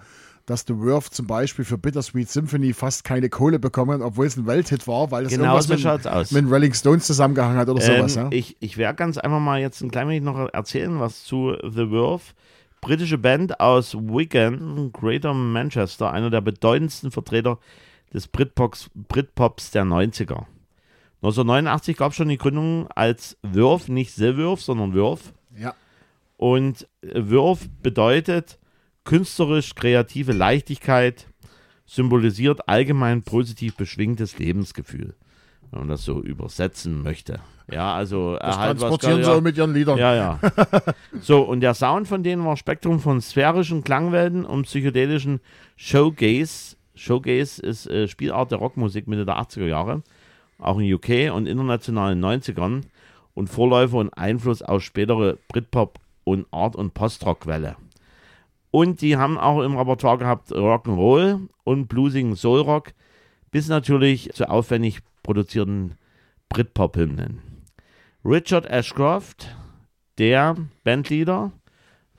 [0.47, 4.47] dass The Verve zum Beispiel für Bittersweet Symphony fast keine Kohle bekommen, obwohl es ein
[4.47, 8.17] Welthit war, weil es Genau irgendwas so mit, mit Rolling Stones zusammengehangen hat oder sowas.
[8.17, 8.29] Ähm, Ja?
[8.33, 11.89] Ich, ich werde ganz einfach mal jetzt ein klein wenig noch erzählen, was zu The
[11.89, 12.23] Verve.
[12.81, 17.59] Britische Band aus Wigan, Greater Manchester, einer der bedeutendsten Vertreter
[18.15, 20.45] des Britpops, Britpops der 90er.
[21.23, 25.33] 1989 gab es schon die Gründung als Verve, nicht Verve, sondern Verve.
[25.59, 25.75] Ja.
[26.37, 28.59] Und Verve bedeutet
[29.05, 31.27] künstlerisch kreative Leichtigkeit,
[31.87, 35.15] symbolisiert allgemein positiv beschwingtes Lebensgefühl,
[35.71, 37.41] wenn man das so übersetzen möchte.
[37.71, 39.99] Ja, also Das was transportieren ja, sie mit ihren Liedern.
[39.99, 40.41] ja, ja.
[41.21, 45.41] so, und der Sound von denen war Spektrum von sphärischen Klangwelten und psychedelischen
[45.77, 46.77] Showgaze.
[46.95, 50.03] Showgaze ist äh, Spielart der Rockmusik Mitte der 80er Jahre,
[50.59, 52.83] auch in UK und international in den 90ern
[53.35, 57.77] und Vorläufer und Einfluss auf spätere Britpop und Art- und Postrock-Welle.
[58.71, 62.93] Und die haben auch im Repertoire gehabt Rock'n'Roll und bluesigen Soulrock,
[63.51, 65.97] bis natürlich zu aufwendig produzierten
[66.49, 67.41] Britpop-Hymnen.
[68.25, 69.55] Richard Ashcroft,
[70.19, 71.53] der Bandleader,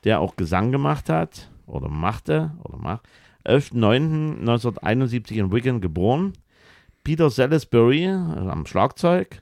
[0.03, 3.07] der auch Gesang gemacht hat oder machte oder macht,
[3.45, 6.33] 11.09.1971 in Wigan geboren.
[7.07, 9.41] Peter Salisbury also am Schlagzeug,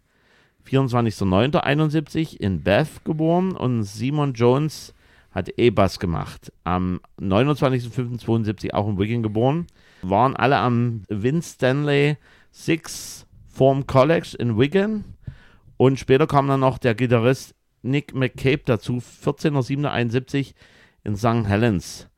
[0.69, 4.93] 24.09.71 in Bath geboren und Simon Jones
[5.32, 6.54] hat E-Bass gemacht.
[6.63, 9.65] Am 29.05.72 auch in Wigan geboren.
[10.04, 12.17] Waren alle am Vince Stanley
[12.51, 15.04] Six Form College in Wigan.
[15.78, 20.54] Und später kam dann noch der Gitarrist Nick McCabe dazu, 14.07.71
[21.04, 21.47] in St.
[21.47, 22.10] Helens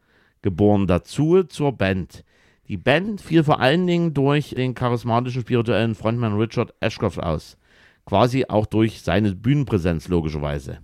[0.41, 2.25] geboren dazu zur Band.
[2.67, 7.57] Die Band fiel vor allen Dingen durch den charismatischen spirituellen Frontmann Richard Ashcroft aus.
[8.05, 10.79] Quasi auch durch seine Bühnenpräsenz logischerweise.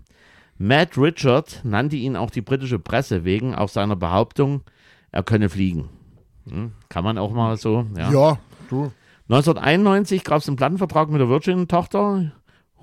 [0.57, 4.61] Matt Richard nannte ihn auch die britische Presse wegen auch seiner Behauptung,
[5.11, 5.89] er könne fliegen.
[6.47, 8.11] Hm, kann man auch mal so, ja.
[8.11, 8.91] Ja, du.
[9.29, 12.31] 1991 gab es einen Plattenvertrag mit der Virgin-Tochter,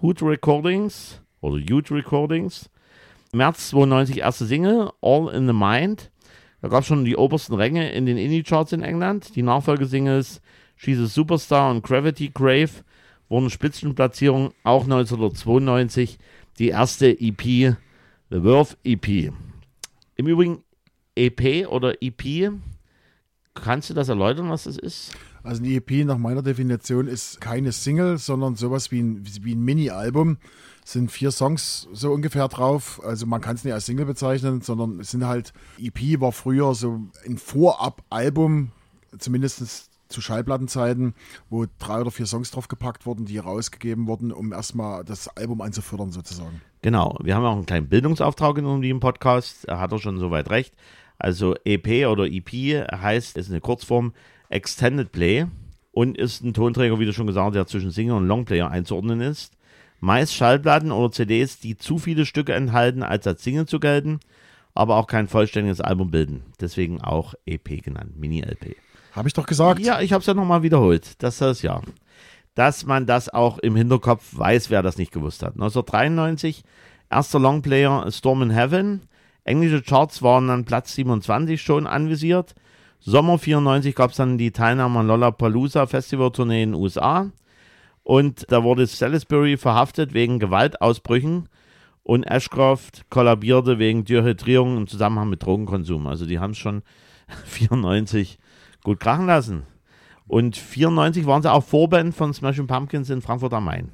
[0.02, 2.70] Hoot Recordings oder Hoot Recordings.
[3.32, 6.09] März 92 erste Single, All in the Mind.
[6.62, 9.34] Da gab es schon die obersten Ränge in den Indie-Charts in England.
[9.36, 10.40] Die Nachfolgesingles
[10.76, 12.70] She's a Superstar und Gravity Grave
[13.28, 14.52] wurden Spitzenplatzierungen.
[14.64, 16.18] Auch 1992
[16.58, 19.32] die erste EP, The Verve EP.
[20.16, 20.62] Im Übrigen
[21.16, 22.52] EP oder EP,
[23.54, 25.12] kannst du das erläutern, was das ist?
[25.42, 29.64] Also eine EP nach meiner Definition ist keine Single, sondern sowas wie ein, wie ein
[29.64, 30.38] Mini-Album.
[30.90, 33.00] Sind vier Songs so ungefähr drauf.
[33.04, 36.74] Also man kann es nicht als Single bezeichnen, sondern es sind halt, EP war früher
[36.74, 38.72] so ein Vorab-Album,
[39.16, 41.14] zumindest zu Schallplattenzeiten,
[41.48, 45.60] wo drei oder vier Songs drauf gepackt wurden, die rausgegeben wurden, um erstmal das Album
[45.60, 46.60] einzufördern sozusagen.
[46.82, 50.50] Genau, wir haben auch einen kleinen Bildungsauftrag in unserem Podcast, da hat er schon soweit
[50.50, 50.74] recht.
[51.18, 52.50] Also EP oder EP
[52.90, 54.12] heißt, ist eine Kurzform
[54.48, 55.46] Extended Play
[55.92, 59.20] und ist ein Tonträger, wie du schon gesagt hast, der zwischen Single und Longplayer einzuordnen
[59.20, 59.52] ist.
[60.00, 64.20] Meist Schallplatten oder CDs, die zu viele Stücke enthalten, als als Single zu gelten,
[64.74, 66.42] aber auch kein vollständiges Album bilden.
[66.60, 68.76] Deswegen auch EP genannt, Mini-LP.
[69.12, 69.80] Habe ich doch gesagt.
[69.80, 71.22] Ja, ich habe es ja nochmal wiederholt.
[71.22, 71.82] Das heißt ja.
[72.54, 75.54] Dass man das auch im Hinterkopf weiß, wer das nicht gewusst hat.
[75.54, 76.64] 1993,
[77.10, 79.02] erster Longplayer Storm in Heaven.
[79.44, 82.54] Englische Charts waren dann Platz 27 schon anvisiert.
[83.00, 87.30] Sommer 94 gab es dann die Teilnahme an Lollapalooza Festival-Tournee in den USA.
[88.02, 91.48] Und da wurde Salisbury verhaftet wegen Gewaltausbrüchen
[92.02, 96.06] und Ashcroft kollabierte wegen Dehydrierung im Zusammenhang mit Drogenkonsum.
[96.06, 96.82] Also die haben es schon
[97.44, 98.38] 94
[98.82, 99.64] gut krachen lassen.
[100.26, 103.90] Und 94 waren sie auch Vorband von Smashing Pumpkins in Frankfurt am Main.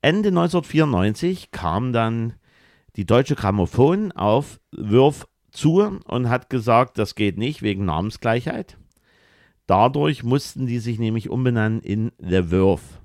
[0.00, 2.34] Ende 1994 kam dann
[2.96, 8.76] die Deutsche Grammophon auf Würf zu und hat gesagt, das geht nicht wegen Namensgleichheit.
[9.66, 12.97] Dadurch mussten die sich nämlich umbenennen in The Würf.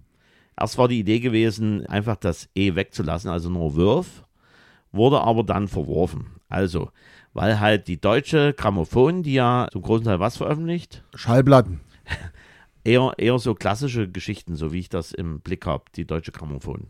[0.59, 4.23] Erst war die Idee gewesen, einfach das E wegzulassen, also nur Würf,
[4.91, 6.27] wurde aber dann verworfen.
[6.47, 6.91] Also,
[7.33, 11.79] weil halt die deutsche Grammophon, die ja zum großen Teil was veröffentlicht, Schallplatten.
[12.83, 16.87] eher, eher so klassische Geschichten, so wie ich das im Blick habe, die deutsche Grammophon.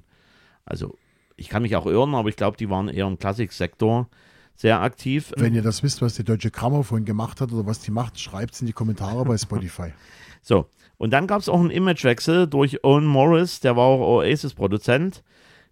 [0.65, 0.97] Also,
[1.38, 4.10] ich kann mich auch irren, aber ich glaube, die waren eher im Klassiksektor.
[4.56, 5.34] sehr aktiv.
[5.38, 8.54] Wenn ihr das wisst, was die Deutsche Grammophon gemacht hat oder was die macht, schreibt
[8.54, 9.93] es in die Kommentare bei Spotify.
[10.41, 10.67] So,
[11.04, 15.22] und dann gab es auch einen Imagewechsel durch Owen Morris, der war auch Oasis-Produzent.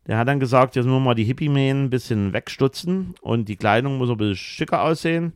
[0.05, 3.55] Der hat dann gesagt, jetzt müssen wir mal die Hippie-Mähen ein bisschen wegstutzen und die
[3.55, 5.31] Kleidung muss ein bisschen schicker aussehen.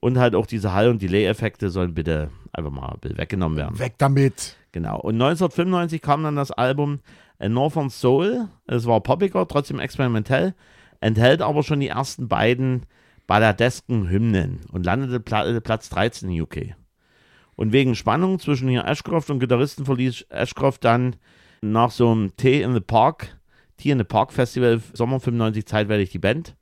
[0.00, 3.78] Und halt auch diese Hall- und Delay-Effekte sollen bitte einfach mal weggenommen werden.
[3.78, 4.56] Weg damit!
[4.72, 4.98] Genau.
[4.98, 7.00] Und 1995 kam dann das Album
[7.38, 8.48] A Northern Soul.
[8.66, 10.54] Es war poppiger, trotzdem experimentell,
[11.00, 12.86] enthält aber schon die ersten beiden
[13.26, 16.76] balladesken Hymnen und landete Pla Platz 13 in UK.
[17.56, 21.16] Und wegen Spannung zwischen hier Ashcroft und Gitarristen verließ Ashcroft dann
[21.60, 23.38] nach so einem Tea in the Park,
[23.76, 26.56] Tea in the Park Festival Sommer 95 zeitweilig die Band.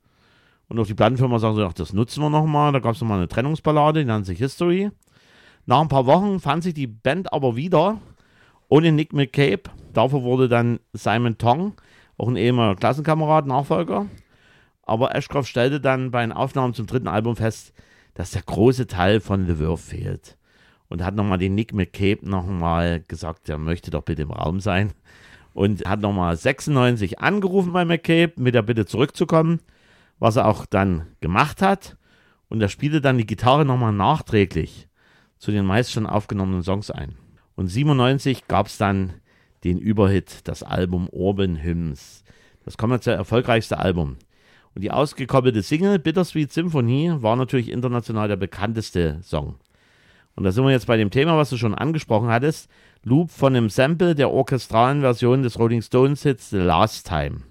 [0.69, 2.71] Und auch die Plattenfirma sagen so, ach, das nutzen wir nochmal.
[2.71, 4.91] Da gab es nochmal eine Trennungsballade, die nannte sich History.
[5.65, 7.99] Nach ein paar Wochen fand sich die Band aber wieder
[8.69, 9.63] ohne Nick McCabe.
[9.93, 11.73] Dafür wurde dann Simon Tong,
[12.17, 14.07] auch ein ehemaliger Klassenkamerad, Nachfolger.
[14.83, 17.73] Aber Ashcroft stellte dann bei den Aufnahmen zum dritten Album fest,
[18.15, 20.37] dass der große Teil von The Verve fehlt.
[20.89, 24.93] Und hat nochmal den Nick McCabe nochmal gesagt, er möchte doch bitte im Raum sein.
[25.53, 29.59] Und hat nochmal 96 angerufen bei McCabe mit der Bitte zurückzukommen,
[30.19, 31.97] was er auch dann gemacht hat.
[32.49, 34.87] Und er spielte dann die Gitarre nochmal nachträglich
[35.43, 37.15] zu den meist schon aufgenommenen Songs ein.
[37.55, 39.11] Und 97 gab es dann
[39.65, 42.23] den Überhit, das Album Urban Hymns.
[42.63, 44.15] Das kommerziell erfolgreichste Album.
[44.73, 49.55] Und die ausgekoppelte Single Bittersweet Symphony war natürlich international der bekannteste Song.
[50.35, 52.69] Und da sind wir jetzt bei dem Thema, was du schon angesprochen hattest.
[53.03, 57.41] Loop von einem Sample der orchestralen Version des Rolling Stones Hits The Last Time.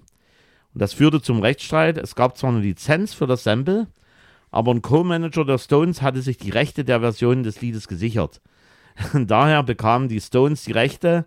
[0.73, 1.97] Und das führte zum Rechtsstreit.
[1.97, 3.87] Es gab zwar eine Lizenz für das Sample,
[4.51, 8.41] aber ein Co-Manager der Stones hatte sich die Rechte der Version des Liedes gesichert.
[9.13, 11.25] Daher bekamen die Stones die Rechte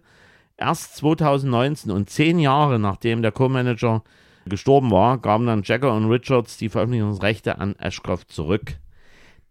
[0.57, 4.03] erst 2019 und zehn Jahre nachdem der Co-Manager
[4.47, 8.77] gestorben war, gaben dann Jagger und Richards die Veröffentlichungsrechte an Ashcroft zurück.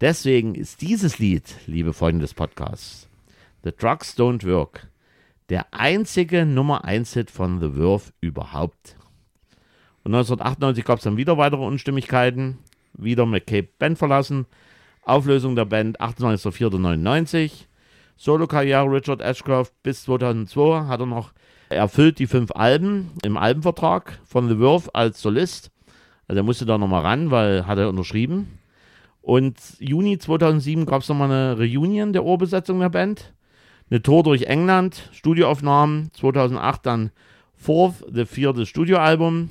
[0.01, 3.08] Deswegen ist dieses Lied, liebe Freunde des Podcasts,
[3.63, 4.89] The Drugs Don't Work,
[5.47, 8.97] der einzige Nummer 1 Hit von The Verve überhaupt.
[10.03, 12.58] Und 1998 gab es dann wieder weitere Unstimmigkeiten,
[12.91, 14.47] wieder McCabe Band verlassen,
[15.03, 17.51] Auflösung der Band 28.04.99,
[18.17, 21.31] Solo-Karriere Richard Ashcroft bis 2002 hat er noch
[21.69, 25.71] erfüllt die fünf Alben im Albenvertrag von The Verve als Solist.
[26.27, 28.60] Also er musste da nochmal ran, weil hat er unterschrieben.
[29.25, 33.33] Und Juni 2007 gab es nochmal eine Reunion der Ohrbesetzung der Band.
[33.89, 36.11] Eine Tour durch England, Studioaufnahmen.
[36.13, 37.11] 2008 dann
[37.55, 39.49] Fourth, the vierte Studioalbum.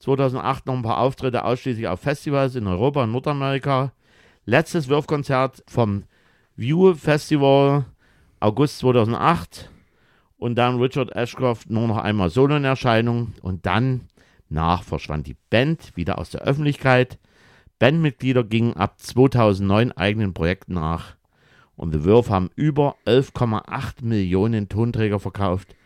[0.00, 3.92] 2008 noch ein paar Auftritte ausschließlich auf Festivals in Europa und Nordamerika.
[4.44, 6.02] Letztes Wurfkonzert vom
[6.56, 7.84] View Festival
[8.40, 9.70] August 2008
[10.36, 14.08] und dann Richard Ashcroft nur noch einmal solo in Erscheinung und dann
[14.48, 17.20] nach verschwand die Band wieder aus der Öffentlichkeit.
[17.78, 21.16] Bandmitglieder gingen ab 2009 eigenen Projekten nach
[21.76, 25.76] und The Verve haben über 11,8 Millionen Tonträger verkauft,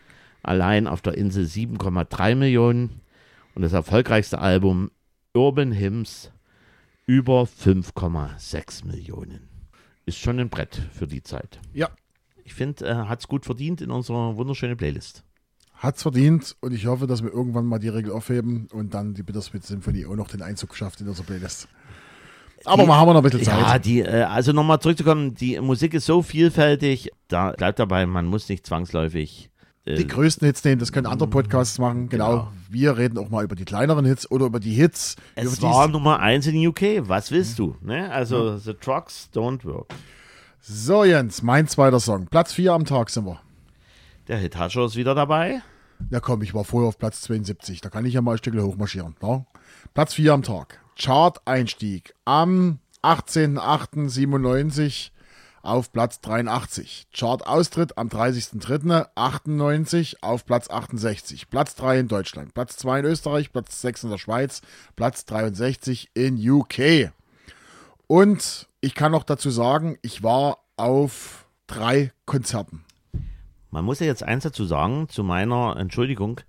[0.42, 3.00] allein auf der Insel 7,3 Millionen
[3.54, 4.90] und das erfolgreichste Album
[5.34, 6.30] Urban Hymns
[7.06, 9.48] über 5,6 Millionen.
[10.06, 11.60] Ist schon ein Brett für die Zeit.
[11.72, 11.88] Ja,
[12.44, 15.24] Ich finde, er hat es gut verdient in unserer wunderschönen Playlist.
[15.74, 19.22] hat's verdient und ich hoffe, dass wir irgendwann mal die Regel aufheben und dann die
[19.22, 21.68] Bittersweet Symphonie auch noch den Einzug schafft in unserer Playlist.
[22.64, 23.58] Aber Die- mal haben wir noch ein bisschen Zeit.
[23.60, 28.26] Ja, die, äh, also nochmal zurückzukommen, die Musik ist so vielfältig, da bleibt dabei, man
[28.26, 29.50] muss nicht zwangsläufig.
[29.86, 32.08] Äh, die größten Hits nehmen, das können andere Podcasts machen.
[32.10, 32.28] Genau.
[32.30, 32.52] Genau.
[32.68, 35.16] Wir reden auch mal über die kleineren Hits oder über die Hits.
[35.36, 37.76] es war Nummer eins in UK, was willst du?
[37.80, 38.10] Ne?
[38.12, 39.94] Also, The Trucks Don't Work.
[40.60, 42.26] So, Jens, mein zweiter Song.
[42.26, 43.40] Platz 4 am Tag sind wir.
[44.28, 45.62] Der Hit Hasher ist wieder dabei.
[46.10, 47.80] Ja, komm, ich war vorher auf Platz 72.
[47.80, 49.16] Da kann ich ja mal ein Stückchen hochmarschieren.
[49.22, 49.46] Ne?
[49.94, 50.79] Platz 4 am Tag.
[50.98, 55.10] Chart-Einstieg am 18.08.97
[55.62, 57.08] auf Platz 83.
[57.12, 61.50] Chart-Austritt am 30.03.98 auf Platz 68.
[61.50, 62.54] Platz 3 in Deutschland.
[62.54, 63.52] Platz 2 in Österreich.
[63.52, 64.62] Platz 6 in der Schweiz.
[64.96, 67.12] Platz 63 in UK.
[68.06, 72.84] Und ich kann noch dazu sagen, ich war auf drei Konzerten.
[73.70, 76.40] Man muss ja jetzt eins dazu sagen, zu meiner Entschuldigung.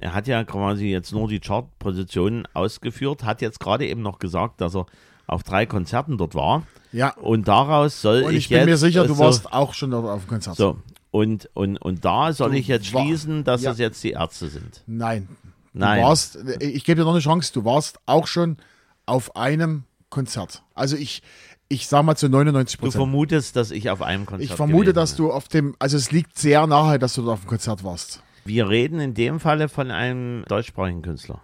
[0.00, 4.60] Er hat ja quasi jetzt nur die Chartpositionen ausgeführt, hat jetzt gerade eben noch gesagt,
[4.60, 4.86] dass er
[5.26, 6.62] auf drei Konzerten dort war.
[6.92, 9.74] Ja, Und daraus soll und ich, ich bin jetzt, mir sicher, du so, warst auch
[9.74, 10.56] schon dort auf dem Konzert.
[10.56, 10.78] So,
[11.10, 13.70] und, und, und da soll Du ich jetzt war- schließen, dass ja.
[13.70, 14.82] das jetzt die Ärzte sind.
[14.86, 15.28] Nein.
[15.74, 16.00] Nein.
[16.00, 18.56] Du warst, ich gebe dir noch eine Chance, du warst auch schon
[19.04, 20.62] auf einem Konzert.
[20.74, 21.22] Also ich,
[21.68, 22.92] ich sag mal zu 99% Du Prozent.
[22.94, 25.26] vermutest, dass ich auf einem Konzert Ich vermute, dass bin.
[25.26, 28.22] du auf dem, also es liegt sehr nahe, dass du dort auf dem Konzert warst.
[28.48, 31.42] Wir reden in dem Falle von einem deutschsprachigen Künstler.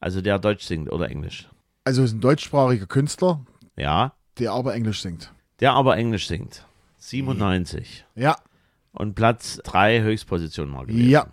[0.00, 1.46] Also der Deutsch singt oder Englisch.
[1.84, 3.44] Also es ist ein deutschsprachiger Künstler,
[3.76, 5.32] Ja, der aber Englisch singt.
[5.60, 6.64] der aber Englisch singt.
[6.96, 8.06] 97.
[8.14, 8.36] Ja,
[8.92, 11.10] Und Platz 3 Höchstposition mal gewesen.
[11.10, 11.26] ja.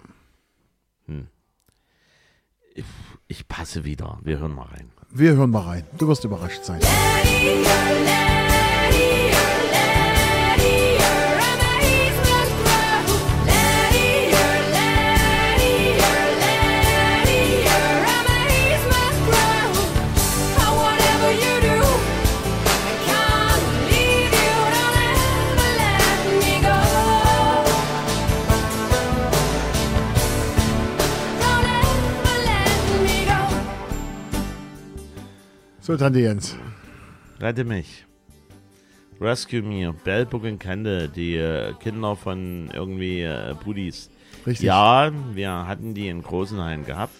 [3.28, 4.20] Ich passe wieder.
[4.22, 4.92] Wir hören mal rein.
[5.10, 5.84] Wir hören mal rein.
[5.98, 6.82] Du wirst überrascht sein.
[35.86, 36.56] So, Tante Jens.
[37.40, 38.08] Rette mich.
[39.22, 44.10] Rescue Me, Bell Book and Candle, die äh, Kinder von irgendwie äh, Buddies.
[44.48, 44.66] Richtig.
[44.66, 47.14] Ja, wir hatten die in Großenhain gehabt.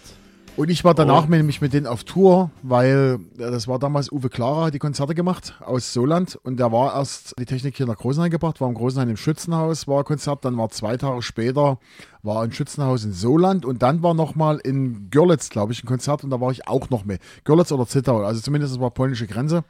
[0.56, 1.30] Und ich war danach Oh.
[1.30, 5.54] nämlich mit denen auf Tour, weil das war damals Uwe Clara, hat die Konzerte gemacht
[5.60, 9.10] aus Soland und der war erst die Technik hier nach Großenhain gebracht, war im Großenhain
[9.10, 11.78] im Schützenhaus, war ein Konzert, dann war zwei Tage später
[12.22, 16.24] war ein Schützenhaus in Soland und dann war nochmal in Görlitz, glaube ich, ein Konzert
[16.24, 17.20] und da war ich auch noch mit.
[17.44, 19.62] Görlitz oder Zittau, also zumindest das war polnische Grenze.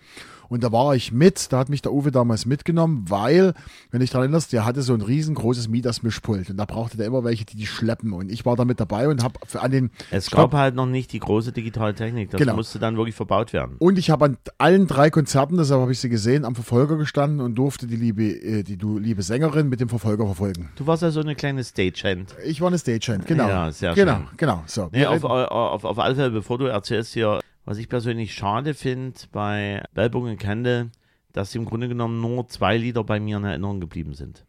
[0.48, 3.54] Und da war ich mit, da hat mich der Uwe damals mitgenommen, weil,
[3.90, 7.06] wenn du dich daran erinnerst, der hatte so ein riesengroßes Midas-Mischpult und da brauchte der
[7.06, 8.12] immer welche, die die schleppen.
[8.12, 10.74] Und ich war da mit dabei und habe an den Es ich glaub, gab halt
[10.74, 12.30] noch nicht die große digitale Technik.
[12.30, 12.56] Das Genau.
[12.56, 13.76] musste dann wirklich verbaut werden.
[13.78, 17.40] Und ich habe an allen drei Konzerten, deshalb habe ich sie gesehen, am Verfolger gestanden
[17.40, 20.68] und durfte die liebe, äh, die du, liebe Sängerin mit dem Verfolger verfolgen.
[20.76, 22.34] Du warst ja so eine kleine Stagehand.
[22.44, 23.48] Ich war eine Stagehand, genau.
[23.48, 24.26] Ja, sehr genau, schön.
[24.36, 24.62] genau.
[24.66, 27.88] So, Nee, wir auf, reden- auf, auf alle Fälle, bevor du erzählst hier, was ich
[27.88, 30.90] persönlich schade finde bei Bellbook und Candle,
[31.32, 34.46] dass im Grunde genommen nur zwei Lieder bei mir in Erinnerung geblieben sind.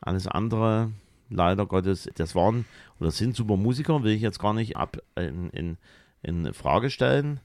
[0.00, 0.90] Alles andere,
[1.30, 2.66] leider Gottes, das waren
[3.00, 5.78] oder sind super Musiker, will ich jetzt gar nicht ab in, in,
[6.22, 7.40] in Frage stellen.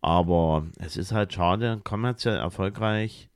[0.00, 3.30] Aber es ist halt schade, kommerziell erfolgreich,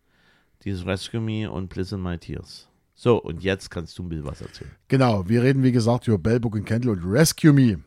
[0.64, 2.68] dieses Rescue Me und Bliss in My Tears.
[2.94, 4.70] So, und jetzt kannst du ein bisschen was erzählen.
[4.88, 7.80] genau, wir reden wie gesagt über Bellbook and Candle und Rescue Me.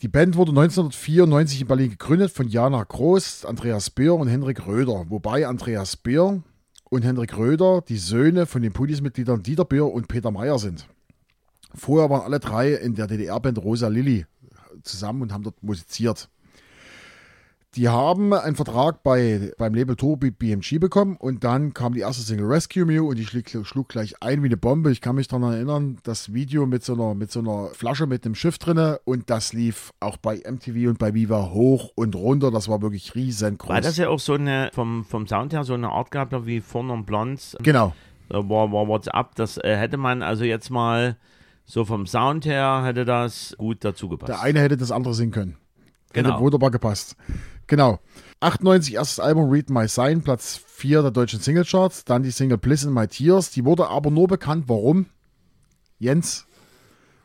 [0.00, 5.06] Die Band wurde 1994 in Berlin gegründet von Jana Groß, Andreas Beer und Henrik Röder.
[5.08, 6.40] Wobei Andreas Beer
[6.88, 10.86] und Henrik Röder die Söhne von den Pudis-Mitgliedern Dieter Beer und Peter Meyer sind.
[11.74, 14.24] Vorher waren alle drei in der DDR-Band Rosa Lilly
[14.84, 16.28] zusammen und haben dort musiziert.
[17.74, 22.22] Die haben einen Vertrag bei, beim Label Turbo BMG bekommen und dann kam die erste
[22.22, 24.90] Single Rescue Me und die schlug, schlug gleich ein wie eine Bombe.
[24.90, 28.24] Ich kann mich daran erinnern, das Video mit so einer, mit so einer Flasche mit
[28.24, 32.50] einem Schiff drinne und das lief auch bei MTV und bei Viva hoch und runter.
[32.50, 33.68] Das war wirklich riesengroß.
[33.68, 36.60] Weil das ja auch so eine, vom, vom Sound her so eine Art gehabt wie
[36.60, 37.54] Vorn und Blondes.
[37.62, 37.92] genau.
[38.30, 39.34] äh, war, war WhatsApp.
[39.34, 41.18] Das äh, hätte man also jetzt mal
[41.66, 44.30] so vom Sound her hätte das gut dazu gepasst.
[44.30, 45.56] Der eine hätte das andere singen können.
[46.14, 46.40] Hätte Genau.
[46.40, 47.14] wunderbar gepasst.
[47.68, 48.00] Genau.
[48.40, 52.04] 98 erstes Album Read My Sign, Platz 4 der deutschen Singlecharts.
[52.04, 53.50] Dann die Single Bliss in My Tears.
[53.50, 54.64] Die wurde aber nur bekannt.
[54.68, 55.06] Warum?
[55.98, 56.46] Jens,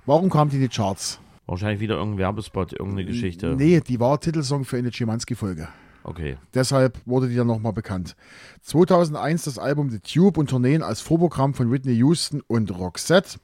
[0.06, 1.20] warum kam die in die Charts?
[1.46, 3.56] Wahrscheinlich wieder irgendein Werbespot, irgendeine Geschichte.
[3.56, 5.68] Nee, die war Titelsong für eine Schimanski-Folge.
[6.04, 6.38] Okay.
[6.54, 8.16] Deshalb wurde die dann nochmal bekannt.
[8.62, 13.40] 2001 das Album The Tube und Tourneen als Vorprogramm von Whitney Houston und Roxette.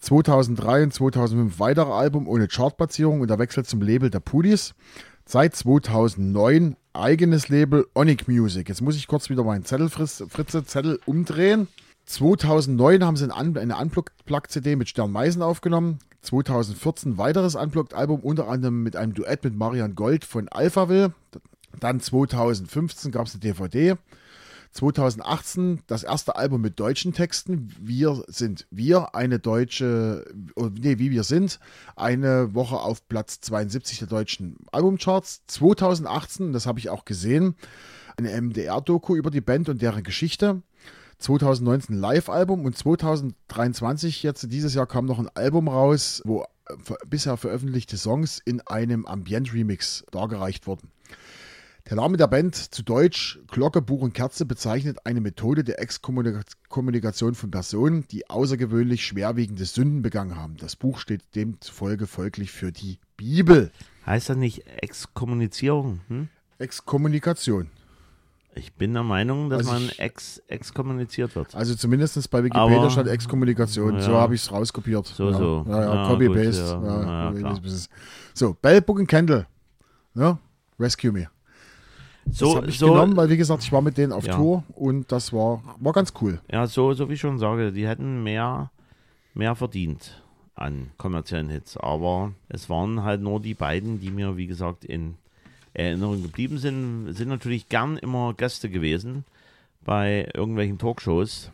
[0.00, 4.74] 2003 und 2005 weitere Album ohne Chartplatzierung und der Wechsel zum Label der Pudis.
[5.32, 8.68] Seit 2009 eigenes Label Onic Music.
[8.68, 11.68] Jetzt muss ich kurz wieder meinen Zettel, Fritze, Zettel umdrehen.
[12.06, 16.00] 2009 haben sie eine Unplugged-CD mit Stern Meisen aufgenommen.
[16.22, 21.14] 2014 weiteres Unplugged-Album, unter anderem mit einem Duett mit Marian Gold von Alphaville.
[21.78, 23.94] Dann 2015 gab es eine DVD.
[24.72, 27.74] 2018 das erste Album mit deutschen Texten.
[27.80, 31.58] Wir sind wir, eine deutsche, oh, nee, wie wir sind,
[31.96, 35.42] eine Woche auf Platz 72 der deutschen Albumcharts.
[35.48, 37.56] 2018, das habe ich auch gesehen,
[38.16, 40.62] eine MDR-Doku über die Band und deren Geschichte.
[41.18, 46.74] 2019 ein Live-Album und 2023, jetzt dieses Jahr, kam noch ein Album raus, wo äh,
[47.06, 50.90] bisher veröffentlichte Songs in einem Ambient-Remix dargereicht wurden.
[51.88, 57.34] Der Name der Band zu Deutsch Glocke, Buch und Kerze bezeichnet eine Methode der Exkommunikation
[57.34, 60.56] von Personen, die außergewöhnlich schwerwiegende Sünden begangen haben.
[60.58, 63.72] Das Buch steht demzufolge folglich für die Bibel.
[64.06, 66.00] Heißt das nicht Exkommunizierung?
[66.08, 66.28] Hm?
[66.58, 67.70] Exkommunikation.
[68.54, 71.54] Ich bin der Meinung, dass Also man ex, exkommuniziert wird.
[71.54, 74.00] Also zumindest bei Wikipedia Aber- stand Exkommunikation.
[74.00, 74.20] So Ja.
[74.20, 75.06] habe ich es rauskopiert.
[75.06, 75.38] So, ja.
[75.38, 75.64] so.
[75.68, 77.88] Ja, Copy-Paste.
[78.34, 79.46] so, Bell, Book and Candle.
[80.78, 81.28] Rescue Me.
[82.26, 84.36] Das So, habe ich so, genommen, weil wie gesagt, ich war mit denen auf Ja.
[84.36, 86.40] Tour und das war, war ganz cool.
[86.50, 88.70] Ja, so, so wie ich schon sage, die hätten mehr,
[89.34, 90.22] mehr verdient
[90.54, 91.76] an kommerziellen Hits.
[91.76, 95.14] Aber es waren halt nur die beiden, die mir, wie gesagt, in
[95.72, 99.24] Erinnerung geblieben sind, sind natürlich gern immer Gäste gewesen
[99.84, 101.50] bei irgendwelchen Talkshows,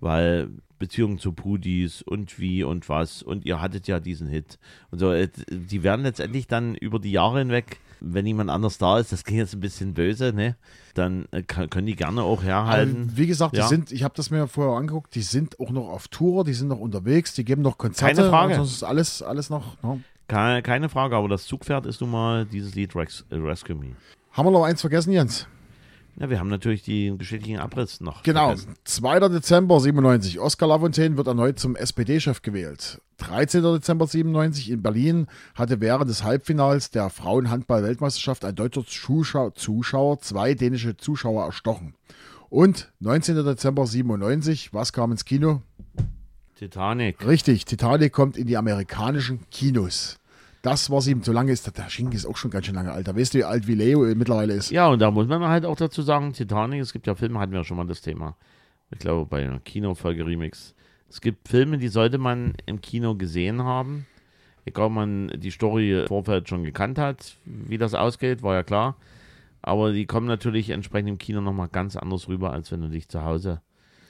[0.00, 4.58] weil Beziehungen zu Pudis und wie und was und ihr hattet ja diesen Hit
[4.90, 5.12] und so.
[5.12, 9.24] äh, Die werden letztendlich dann über die Jahre hinweg, wenn jemand anders da ist, das
[9.24, 10.56] klingt jetzt ein bisschen böse, ne?
[10.94, 13.04] Dann äh, kann- können die gerne auch herhalten.
[13.04, 13.68] Also, wie gesagt, die Ja.
[13.68, 16.68] sind, ich habe das mir vorher angeguckt, die sind auch noch auf Tour, die sind
[16.68, 18.14] noch unterwegs, die geben noch Konzerte.
[18.16, 18.56] Keine Frage.
[18.56, 19.82] Das ist alles, alles noch.
[19.82, 20.00] ne?
[20.28, 23.96] Keine, keine Frage, aber das Zugpferd ist nun mal dieses Lied äh, Rescue Me.
[24.32, 25.46] Haben wir noch eins vergessen, Jens?
[26.16, 28.22] Ja, wir haben natürlich den geschichtlichen Abriss noch.
[28.22, 28.48] Genau.
[28.48, 28.74] vergessen.
[28.84, 29.28] 2.
[29.28, 30.38] Dezember 97.
[30.38, 33.00] Oskar Lafontaine wird erneut zum SPD-Chef gewählt.
[33.18, 33.62] 13.
[33.62, 40.96] Dezember 97 in Berlin hatte während des Halbfinals der Frauenhandball-Weltmeisterschaft ein deutscher Zuschauer, zwei dänische
[40.96, 41.94] Zuschauer erstochen.
[42.48, 43.44] Und 19.
[43.44, 45.62] Dezember 97, was kam ins Kino?
[46.54, 47.26] Titanic.
[47.26, 50.18] Richtig, Titanic kommt in die amerikanischen Kinos.
[50.64, 51.22] Das war sieben.
[51.22, 53.06] So lange ist der, der Schinken ist auch schon ganz schön lange alt.
[53.06, 54.70] Da weißt du, wie alt wie Leo mittlerweile ist.
[54.70, 57.52] Ja, und da muss man halt auch dazu sagen, Titanic, es gibt ja Filme, hatten
[57.52, 58.34] wir ja schon mal das Thema.
[58.90, 60.74] Ich glaube, bei einer Kinofolge Remix.
[61.06, 64.06] Es gibt Filme, die sollte man im Kino gesehen haben.
[64.64, 68.62] Egal, ob man die Story im Vorfeld schon gekannt hat, wie das ausgeht, war ja
[68.62, 68.96] klar.
[69.60, 73.10] Aber die kommen natürlich entsprechend im Kino nochmal ganz anders rüber, als wenn du dich
[73.10, 73.60] zu Hause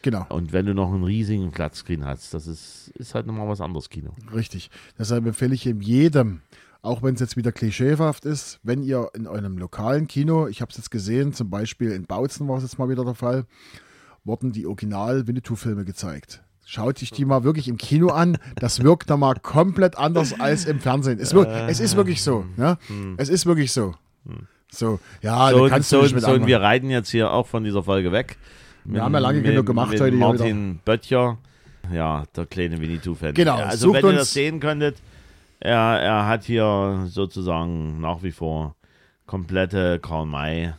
[0.04, 2.34] Genau, und wenn du noch einen riesigen Flatscreen hast.
[2.34, 4.10] Das ist, ist halt nochmal was anderes Kino.
[4.34, 4.70] richtig.
[4.98, 6.42] Deshalb empfehle ich jedem,
[6.82, 10.70] auch wenn es jetzt wieder klischeehaft ist, wenn ihr in einem lokalen Kino, ich habe
[10.70, 13.46] es jetzt gesehen, zum Beispiel in Bautzen war es jetzt mal wieder der Fall,
[14.24, 16.42] wurden die Original-Winnetou-Filme gezeigt.
[16.66, 18.36] Schaut sich die mal wirklich im Kino an.
[18.56, 21.18] Das wirkt da mal komplett anders als im Fernsehen.
[21.18, 22.44] Es, wirkt, es ist wirklich so.
[22.58, 22.76] Ne?
[23.16, 23.94] Es ist wirklich so.
[24.70, 27.46] So, ja, so, kannst so, du nicht mit so, und wir reiten jetzt hier auch
[27.46, 28.36] von dieser Folge weg.
[28.84, 31.38] Wir haben ja lange genug gemacht mit heute Martin Böttcher,
[31.92, 33.34] ja, der kleine Winnetou-Fan.
[33.34, 34.96] Genau, Ja, also wenn ihr das sehen könntet,
[35.60, 38.74] er, er hat hier sozusagen nach wie vor
[39.26, 40.74] komplette Karl May.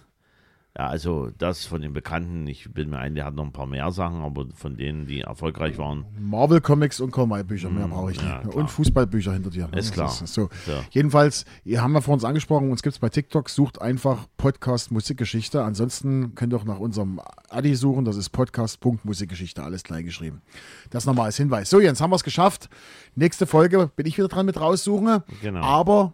[0.77, 3.65] Ja, also das von den Bekannten, ich bin mir ein, der hat noch ein paar
[3.65, 8.11] mehr Sachen, aber von denen, die erfolgreich waren, Marvel Comics und Karl Bücher, mehr brauche
[8.11, 8.43] ich nicht.
[8.43, 9.69] Mm, ja, und Fußballbücher hinter dir.
[9.69, 9.79] ne?
[9.79, 10.07] Ist klar.
[10.07, 10.49] Das so.
[10.65, 10.73] So.
[10.91, 14.91] Jedenfalls, ihr haben wir vor uns angesprochen, uns gibt es bei TikTok, sucht einfach Podcast
[14.91, 15.63] Musikgeschichte.
[15.63, 20.41] Ansonsten könnt ihr auch nach unserem Adi suchen, das ist podcast.musikgeschichte, alles klein geschrieben.
[20.89, 21.69] Das nochmal als Hinweis.
[21.69, 22.69] So, Jens, haben wir es geschafft.
[23.15, 25.23] Nächste Folge bin ich wieder dran mit raussuchen.
[25.41, 25.61] Genau.
[25.61, 26.13] Aber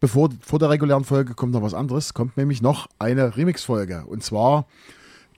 [0.00, 4.04] bevor vor der regulären Folge kommt noch was anderes, kommt nämlich noch eine Remix-Folge.
[4.06, 4.66] Und zwar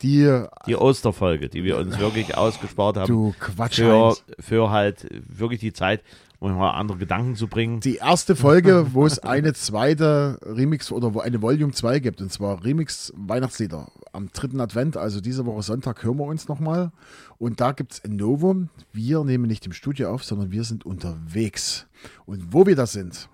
[0.02, 3.09] die, die Osterfolge, die wir uns wirklich ausgespart haben.
[3.09, 6.02] du Quatsch, für, für halt wirklich die Zeit,
[6.40, 7.80] um mal andere Gedanken zu bringen.
[7.80, 12.32] die erste Folge, wo es eine zweite Remix oder wo eine Volume 2 gibt, und
[12.32, 13.88] zwar Remix Weihnachtslieder.
[14.12, 16.92] Am dritten Advent, also diese Woche Sonntag, hören wir uns nochmal.
[17.38, 18.68] Und da gibt es ein Novum.
[18.92, 21.86] Wir nehmen nicht im Studio auf, sondern wir sind unterwegs.
[22.24, 23.28] Und wo wir da sind,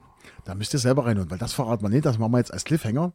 [0.44, 2.64] da müsst ihr selber reinhören, weil das verraten wir nicht, das machen wir jetzt als
[2.64, 3.12] Cliffhanger.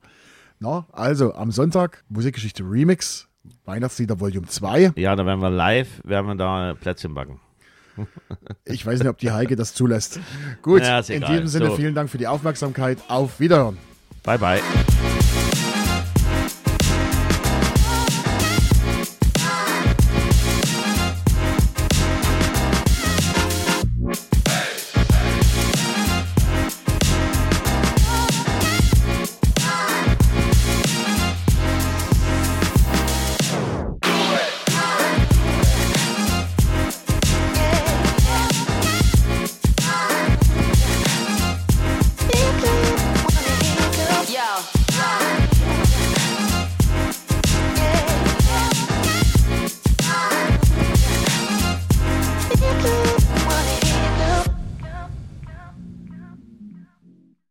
[0.59, 3.27] Na, also am Sonntag Musikgeschichte Remix,
[3.65, 4.93] Weihnachtslieder Volume 2.
[4.95, 7.39] Ja, da werden wir live, werden wir da Plätzchen backen.
[8.65, 10.19] Ich weiß nicht, ob die Heike das zulässt.
[10.61, 11.75] Gut, Ja, in diesem Sinne So.
[11.75, 12.97] vielen Dank für die Aufmerksamkeit.
[13.09, 13.77] Auf Wiederhören.
[14.23, 14.61] Bye, bye.